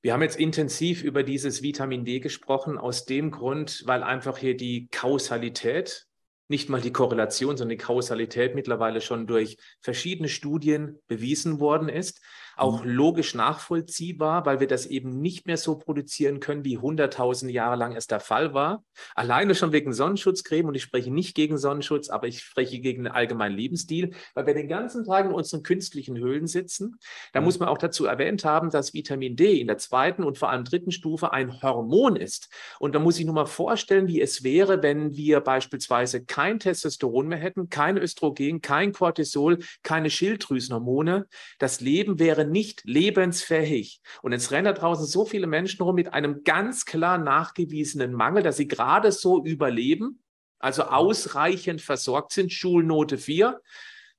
[0.01, 4.57] Wir haben jetzt intensiv über dieses Vitamin D gesprochen, aus dem Grund, weil einfach hier
[4.57, 6.07] die Kausalität,
[6.49, 12.19] nicht mal die Korrelation, sondern die Kausalität mittlerweile schon durch verschiedene Studien bewiesen worden ist
[12.55, 12.91] auch mhm.
[12.91, 17.95] logisch nachvollziehbar, weil wir das eben nicht mehr so produzieren können, wie hunderttausend Jahre lang
[17.95, 18.83] es der Fall war.
[19.15, 23.13] Alleine schon wegen Sonnenschutzcreme und ich spreche nicht gegen Sonnenschutz, aber ich spreche gegen den
[23.13, 26.97] allgemeinen Lebensstil, weil wir den ganzen Tag in unseren künstlichen Höhlen sitzen.
[27.31, 27.45] Da mhm.
[27.45, 30.63] muss man auch dazu erwähnt haben, dass Vitamin D in der zweiten und vor allem
[30.63, 32.49] dritten Stufe ein Hormon ist.
[32.79, 37.27] Und da muss ich nur mal vorstellen, wie es wäre, wenn wir beispielsweise kein Testosteron
[37.27, 41.27] mehr hätten, kein Östrogen, kein Cortisol, keine Schilddrüsenhormone.
[41.59, 44.01] Das Leben wäre wäre nicht lebensfähig.
[44.21, 48.43] Und jetzt rennen da draußen so viele Menschen rum mit einem ganz klar nachgewiesenen Mangel,
[48.43, 50.23] dass sie gerade so überleben,
[50.59, 53.61] also ausreichend versorgt sind, Schulnote 4.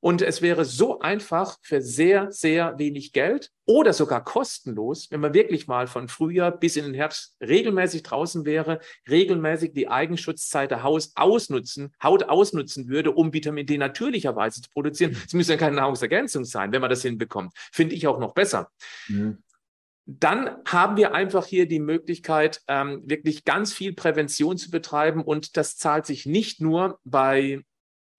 [0.05, 5.33] Und es wäre so einfach für sehr, sehr wenig Geld oder sogar kostenlos, wenn man
[5.33, 10.83] wirklich mal von Frühjahr bis in den Herbst regelmäßig draußen wäre, regelmäßig die Eigenschutzzeit der
[10.83, 15.13] Haus ausnutzen, Haut ausnutzen würde, um Vitamin D natürlicherweise zu produzieren.
[15.13, 15.23] Mhm.
[15.27, 17.55] Es müsste ja keine Nahrungsergänzung sein, wenn man das hinbekommt.
[17.73, 18.69] Finde ich auch noch besser.
[19.09, 19.39] Mhm
[20.07, 25.23] dann haben wir einfach hier die Möglichkeit, ähm, wirklich ganz viel Prävention zu betreiben.
[25.23, 27.65] Und das zahlt sich nicht nur bei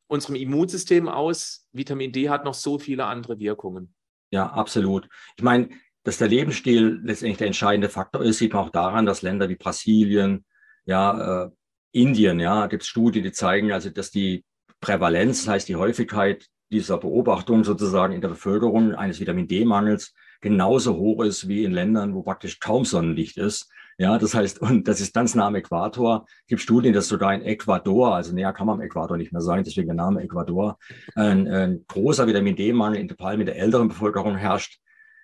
[0.08, 1.68] unserem Immunsystem aus.
[1.72, 3.93] Vitamin D hat noch so viele andere Wirkungen.
[4.32, 5.08] Ja, absolut.
[5.38, 5.70] Ich meine,
[6.03, 9.56] dass der Lebensstil letztendlich der entscheidende Faktor ist, sieht man auch daran, dass Länder wie
[9.56, 10.45] Brasilien,
[10.86, 11.49] ja, äh,
[11.91, 14.43] Indien, ja, gibt es Studien, die zeigen, also dass die
[14.82, 20.97] Prävalenz, das heißt die Häufigkeit dieser Beobachtung sozusagen in der Bevölkerung eines Vitamin D-Mangels genauso
[20.97, 23.72] hoch ist wie in Ländern, wo praktisch kaum Sonnenlicht ist.
[23.98, 26.26] Ja, das heißt, und das ist ganz nah am Äquator.
[26.41, 29.41] Es gibt Studien, dass sogar in Ecuador, also näher kann man am Äquator nicht mehr
[29.41, 30.78] sein, deswegen der Name Ecuador,
[31.16, 34.80] ein, ein großer Vitamin D-Mangel in allem in der älteren Bevölkerung herrscht.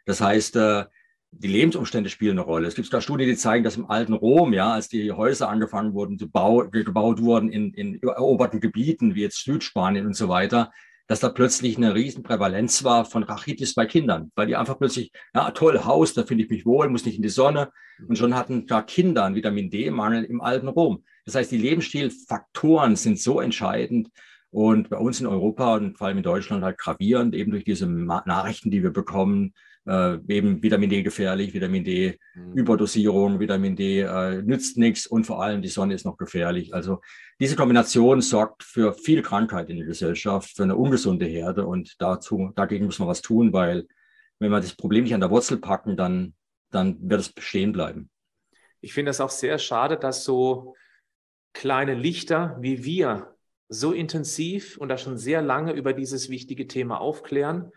[0.05, 0.86] Das heißt, äh,
[1.32, 2.67] die Lebensumstände spielen eine Rolle.
[2.67, 5.93] Es gibt sogar Studien, die zeigen, dass im alten Rom, ja, als die Häuser angefangen
[5.93, 10.72] wurden zu bau, gebaut wurden in, in eroberten Gebieten, wie jetzt Südspanien und so weiter,
[11.08, 15.12] dass da plötzlich eine riesen Prävalenz war von Rachitis bei Kindern, weil die einfach plötzlich,
[15.34, 17.72] ja, toll, Haus, da finde ich mich wohl, muss nicht in die Sonne.
[18.08, 21.04] Und schon hatten da Kinder einen Vitamin D-Mangel im alten Rom.
[21.26, 24.10] Das heißt, die Lebensstilfaktoren sind so entscheidend
[24.49, 27.88] und bei uns in Europa und vor allem in Deutschland halt gravierend, eben durch diese
[27.88, 29.54] Nachrichten, die wir bekommen,
[29.88, 32.53] äh, eben Vitamin D gefährlich, Vitamin D mhm.
[32.53, 36.73] Überdosierung, Vitamin D äh, nützt nichts und vor allem die Sonne ist noch gefährlich.
[36.73, 37.01] Also
[37.39, 42.51] diese Kombination sorgt für viel Krankheit in der Gesellschaft, für eine ungesunde Herde und dazu,
[42.55, 43.88] dagegen muss man was tun, weil
[44.39, 46.34] wenn wir das Problem nicht an der Wurzel packen, dann,
[46.71, 48.09] dann wird es bestehen bleiben.
[48.82, 50.75] Ich finde es auch sehr schade, dass so
[51.53, 53.36] kleine Lichter wie wir
[53.67, 57.71] so intensiv und da schon sehr lange über dieses wichtige Thema aufklären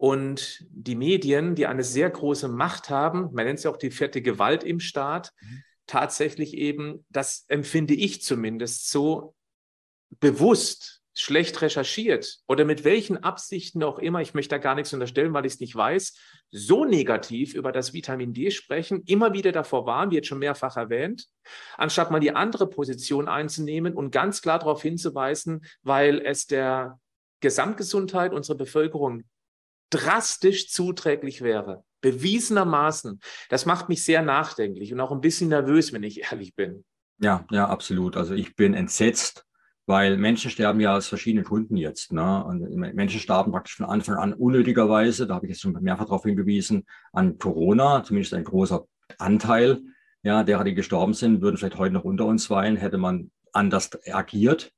[0.00, 4.22] und die Medien, die eine sehr große Macht haben, man nennt ja auch die vierte
[4.22, 5.62] Gewalt im Staat, mhm.
[5.86, 9.34] tatsächlich eben, das empfinde ich zumindest so
[10.18, 15.34] bewusst schlecht recherchiert oder mit welchen Absichten auch immer, ich möchte da gar nichts unterstellen,
[15.34, 16.16] weil ich es nicht weiß,
[16.50, 20.78] so negativ über das Vitamin D sprechen, immer wieder davor warnen, wie jetzt schon mehrfach
[20.78, 21.26] erwähnt,
[21.76, 26.98] anstatt mal die andere Position einzunehmen und ganz klar darauf hinzuweisen, weil es der
[27.40, 29.24] Gesamtgesundheit unserer Bevölkerung
[29.90, 31.84] drastisch zuträglich wäre.
[32.00, 33.20] Bewiesenermaßen.
[33.48, 36.84] Das macht mich sehr nachdenklich und auch ein bisschen nervös, wenn ich ehrlich bin.
[37.18, 38.16] Ja, ja, absolut.
[38.16, 39.44] Also ich bin entsetzt,
[39.86, 42.12] weil Menschen sterben ja aus verschiedenen Gründen jetzt.
[42.12, 42.44] Ne?
[42.44, 46.22] Und Menschen starben praktisch von Anfang an unnötigerweise, da habe ich jetzt schon mehrfach darauf
[46.22, 48.86] hingewiesen, an Corona, zumindest ein großer
[49.18, 49.82] Anteil.
[50.22, 53.90] Ja, derer, die gestorben sind, würden vielleicht heute noch unter uns weilen, hätte man anders
[54.10, 54.72] agiert.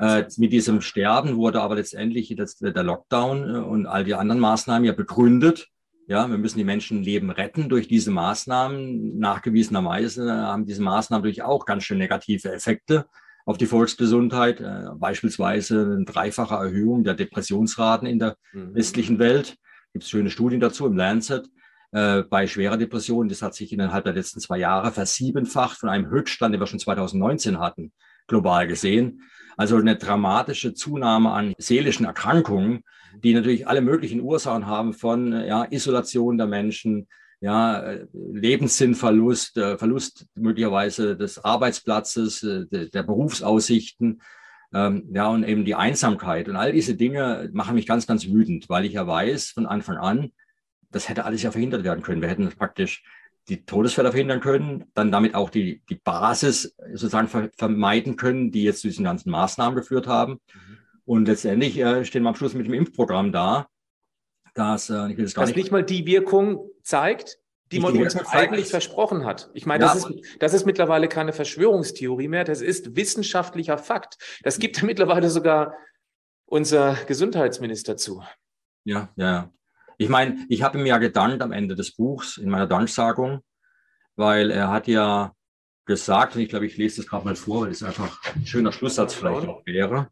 [0.00, 4.40] Äh, mit diesem Sterben wurde aber letztendlich das, der Lockdown äh, und all die anderen
[4.40, 5.68] Maßnahmen ja begründet.
[6.06, 9.18] Ja, wir müssen die Menschenleben retten durch diese Maßnahmen.
[9.18, 13.06] Nachgewiesenerweise haben diese Maßnahmen natürlich auch ganz schön negative Effekte
[13.44, 14.60] auf die Volksgesundheit.
[14.60, 18.74] Äh, beispielsweise eine dreifache Erhöhung der Depressionsraten in der mhm.
[18.74, 19.56] westlichen Welt.
[19.92, 21.48] Gibt es schöne Studien dazu im Lancet.
[21.92, 26.08] Äh, bei schwerer Depression, das hat sich innerhalb der letzten zwei Jahre versiebenfacht von einem
[26.10, 27.92] Höchststand, den wir schon 2019 hatten,
[28.26, 29.22] global gesehen.
[29.58, 32.84] Also eine dramatische Zunahme an seelischen Erkrankungen,
[33.24, 37.08] die natürlich alle möglichen Ursachen haben von ja, Isolation der Menschen,
[37.40, 44.22] ja, Lebenssinnverlust, äh, Verlust möglicherweise des Arbeitsplatzes, äh, der Berufsaussichten,
[44.72, 46.48] ähm, ja, und eben die Einsamkeit.
[46.48, 49.96] Und all diese Dinge machen mich ganz, ganz wütend, weil ich ja weiß von Anfang
[49.96, 50.30] an,
[50.92, 52.22] das hätte alles ja verhindert werden können.
[52.22, 53.02] Wir hätten praktisch
[53.48, 58.64] die Todesfälle verhindern können, dann damit auch die, die Basis sozusagen ver vermeiden können, die
[58.64, 60.32] jetzt zu diesen ganzen Maßnahmen geführt haben.
[60.32, 60.78] Mhm.
[61.04, 63.68] Und letztendlich äh, stehen wir am Schluss mit dem Impfprogramm da,
[64.54, 67.38] das, äh, ich will das gar das nicht, nicht mal die Wirkung zeigt,
[67.72, 68.70] die man uns eigentlich ist.
[68.70, 69.50] versprochen hat.
[69.54, 69.94] Ich meine, ja.
[69.94, 74.18] das, ist, das ist mittlerweile keine Verschwörungstheorie mehr, das ist wissenschaftlicher Fakt.
[74.42, 75.74] Das gibt ja mittlerweile sogar
[76.46, 78.22] unser Gesundheitsminister zu.
[78.84, 79.52] Ja, ja.
[79.98, 83.40] Ich meine, ich habe ihm ja gedankt am Ende des Buchs, in meiner Danksagung,
[84.14, 85.32] weil er hat ja
[85.86, 88.70] gesagt, und ich glaube, ich lese das gerade mal vor, weil es einfach ein schöner
[88.70, 90.08] Schlusssatz vielleicht auch wäre.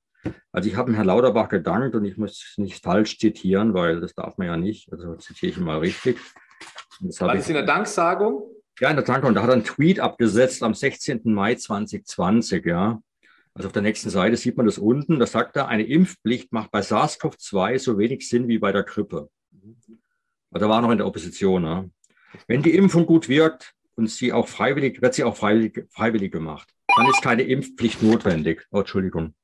[0.51, 4.15] Also ich habe Herrn Lauterbach gedankt und ich muss es nicht falsch zitieren, weil das
[4.15, 4.91] darf man ja nicht.
[4.91, 6.19] Also zitiere ich ihn mal richtig.
[7.21, 8.43] War das in der Danksagung?
[8.81, 9.35] Ja, in der Danksagung.
[9.35, 11.21] Da hat er einen Tweet abgesetzt am 16.
[11.25, 13.01] Mai 2020, ja.
[13.55, 15.21] Also auf der nächsten Seite sieht man das unten.
[15.21, 19.31] Da sagt er, eine Impfpflicht macht bei SARS-CoV-2 so wenig Sinn wie bei der Grippe.
[20.51, 21.63] Also war noch in der Opposition.
[21.63, 21.91] Ne?
[22.47, 26.69] Wenn die Impfung gut wirkt und sie auch freiwillig, wird sie auch freiwillig, freiwillig gemacht,
[26.97, 28.67] dann ist keine Impfpflicht notwendig.
[28.71, 29.35] Oh, Entschuldigung.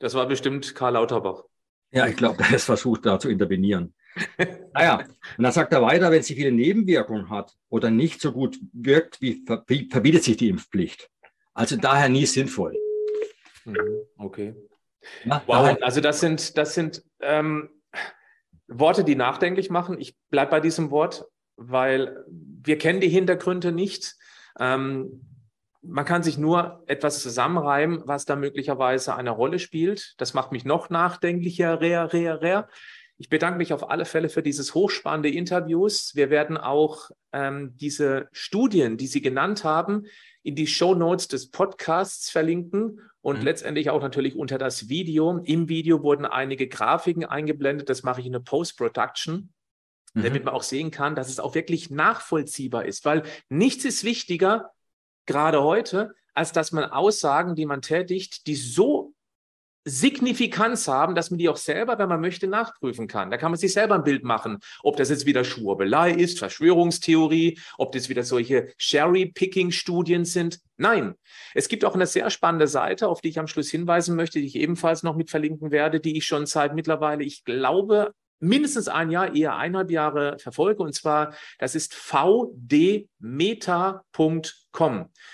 [0.00, 1.44] Das war bestimmt Karl Lauterbach.
[1.90, 3.94] Ja, ich glaube, er ist versucht, da zu intervenieren.
[4.74, 5.04] naja,
[5.36, 9.20] und dann sagt er weiter, wenn sie viele Nebenwirkungen hat oder nicht so gut wirkt,
[9.20, 9.44] wie
[9.90, 11.08] verbietet sich die Impfpflicht.
[11.54, 12.76] Also daher nie sinnvoll.
[13.64, 13.78] Mhm,
[14.16, 14.54] okay.
[15.24, 17.70] Ja, wow, also das sind, das sind ähm,
[18.68, 19.98] Worte, die nachdenklich machen.
[19.98, 24.14] Ich bleibe bei diesem Wort, weil wir kennen die Hintergründe nicht.
[24.60, 25.24] Ähm,
[25.82, 30.14] man kann sich nur etwas zusammenreimen, was da möglicherweise eine Rolle spielt.
[30.18, 32.68] Das macht mich noch nachdenklicher, rea, rea, rea.
[33.16, 36.14] Ich bedanke mich auf alle Fälle für dieses hochspannende Interviews.
[36.14, 40.06] Wir werden auch ähm, diese Studien, die Sie genannt haben,
[40.42, 43.44] in die Show Notes des Podcasts verlinken und mhm.
[43.44, 45.38] letztendlich auch natürlich unter das Video.
[45.44, 47.88] Im Video wurden einige Grafiken eingeblendet.
[47.88, 49.52] Das mache ich in der Post-Production,
[50.14, 50.22] mhm.
[50.22, 54.72] damit man auch sehen kann, dass es auch wirklich nachvollziehbar ist, weil nichts ist wichtiger,
[55.26, 59.07] gerade heute, als dass man Aussagen, die man tätigt, die so
[59.88, 63.30] Signifikanz haben, dass man die auch selber, wenn man möchte, nachprüfen kann.
[63.30, 67.58] Da kann man sich selber ein Bild machen, ob das jetzt wieder Schwurbelei ist, Verschwörungstheorie,
[67.76, 70.60] ob das wieder solche Cherry-Picking-Studien sind.
[70.76, 71.14] Nein,
[71.54, 74.46] es gibt auch eine sehr spannende Seite, auf die ich am Schluss hinweisen möchte, die
[74.46, 79.10] ich ebenfalls noch mit verlinken werde, die ich schon seit mittlerweile, ich glaube, mindestens ein
[79.10, 80.82] Jahr, eher eineinhalb Jahre verfolge.
[80.82, 83.08] Und zwar, das ist vdmeta.com.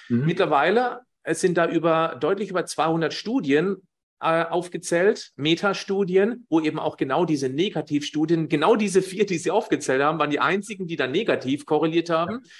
[0.08, 0.24] Mhm.
[0.24, 3.78] Mittlerweile es sind da über deutlich über 200 Studien
[4.24, 10.02] äh, aufgezählt, Metastudien, wo eben auch genau diese Negativstudien, genau diese vier, die Sie aufgezählt
[10.02, 12.40] haben, waren die einzigen, die dann negativ korreliert haben.
[12.42, 12.50] Ja.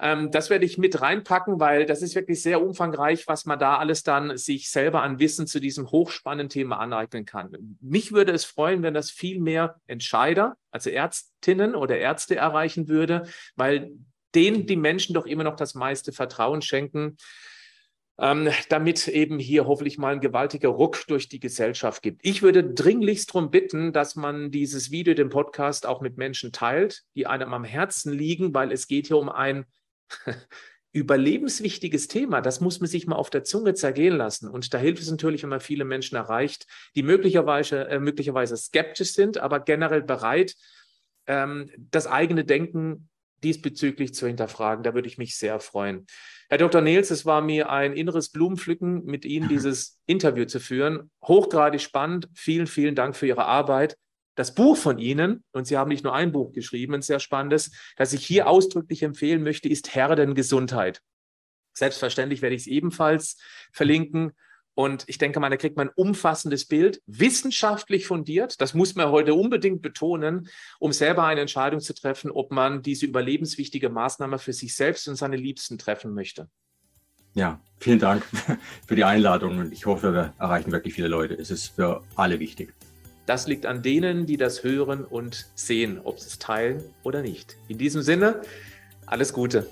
[0.00, 3.78] Ähm, das werde ich mit reinpacken, weil das ist wirklich sehr umfangreich, was man da
[3.78, 7.78] alles dann sich selber an Wissen zu diesem hochspannenden Thema aneignen kann.
[7.80, 13.28] Mich würde es freuen, wenn das viel mehr Entscheider, also Ärztinnen oder Ärzte erreichen würde,
[13.54, 13.92] weil
[14.34, 17.16] denen die Menschen doch immer noch das meiste Vertrauen schenken.
[18.16, 22.20] Ähm, damit eben hier hoffentlich mal ein gewaltiger Ruck durch die Gesellschaft gibt.
[22.22, 27.02] Ich würde dringlichst darum bitten, dass man dieses Video, den Podcast auch mit Menschen teilt,
[27.16, 29.66] die einem am Herzen liegen, weil es geht hier um ein
[30.92, 32.40] überlebenswichtiges Thema.
[32.40, 34.48] Das muss man sich mal auf der Zunge zergehen lassen.
[34.48, 39.12] Und da hilft es natürlich, wenn man viele Menschen erreicht, die möglicherweise, äh, möglicherweise skeptisch
[39.12, 40.54] sind, aber generell bereit,
[41.26, 43.08] ähm, das eigene Denken
[43.44, 44.82] diesbezüglich zu hinterfragen.
[44.82, 46.06] Da würde ich mich sehr freuen.
[46.48, 46.80] Herr Dr.
[46.80, 51.10] Nils, es war mir ein inneres Blumenpflücken, mit Ihnen dieses Interview zu führen.
[51.22, 52.28] Hochgradig spannend.
[52.34, 53.96] Vielen, vielen Dank für Ihre Arbeit
[54.34, 57.70] das Buch von Ihnen, und Sie haben nicht nur ein Buch geschrieben, ein sehr spannendes,
[57.96, 61.00] das ich hier ausdrücklich empfehlen möchte, ist Herdengesundheit.
[61.72, 63.36] Selbstverständlich werde ich es ebenfalls
[63.72, 64.32] verlinken.
[64.74, 68.60] Und ich denke mal, da kriegt man ein umfassendes Bild, wissenschaftlich fundiert.
[68.60, 70.48] Das muss man heute unbedingt betonen,
[70.80, 75.16] um selber eine Entscheidung zu treffen, ob man diese überlebenswichtige Maßnahme für sich selbst und
[75.16, 76.48] seine Liebsten treffen möchte.
[77.34, 78.24] Ja, vielen Dank
[78.86, 81.34] für die Einladung und ich hoffe, wir erreichen wirklich viele Leute.
[81.34, 82.72] Es ist für alle wichtig.
[83.26, 87.56] Das liegt an denen, die das hören und sehen, ob sie es teilen oder nicht.
[87.68, 88.42] In diesem Sinne,
[89.06, 89.66] alles Gute.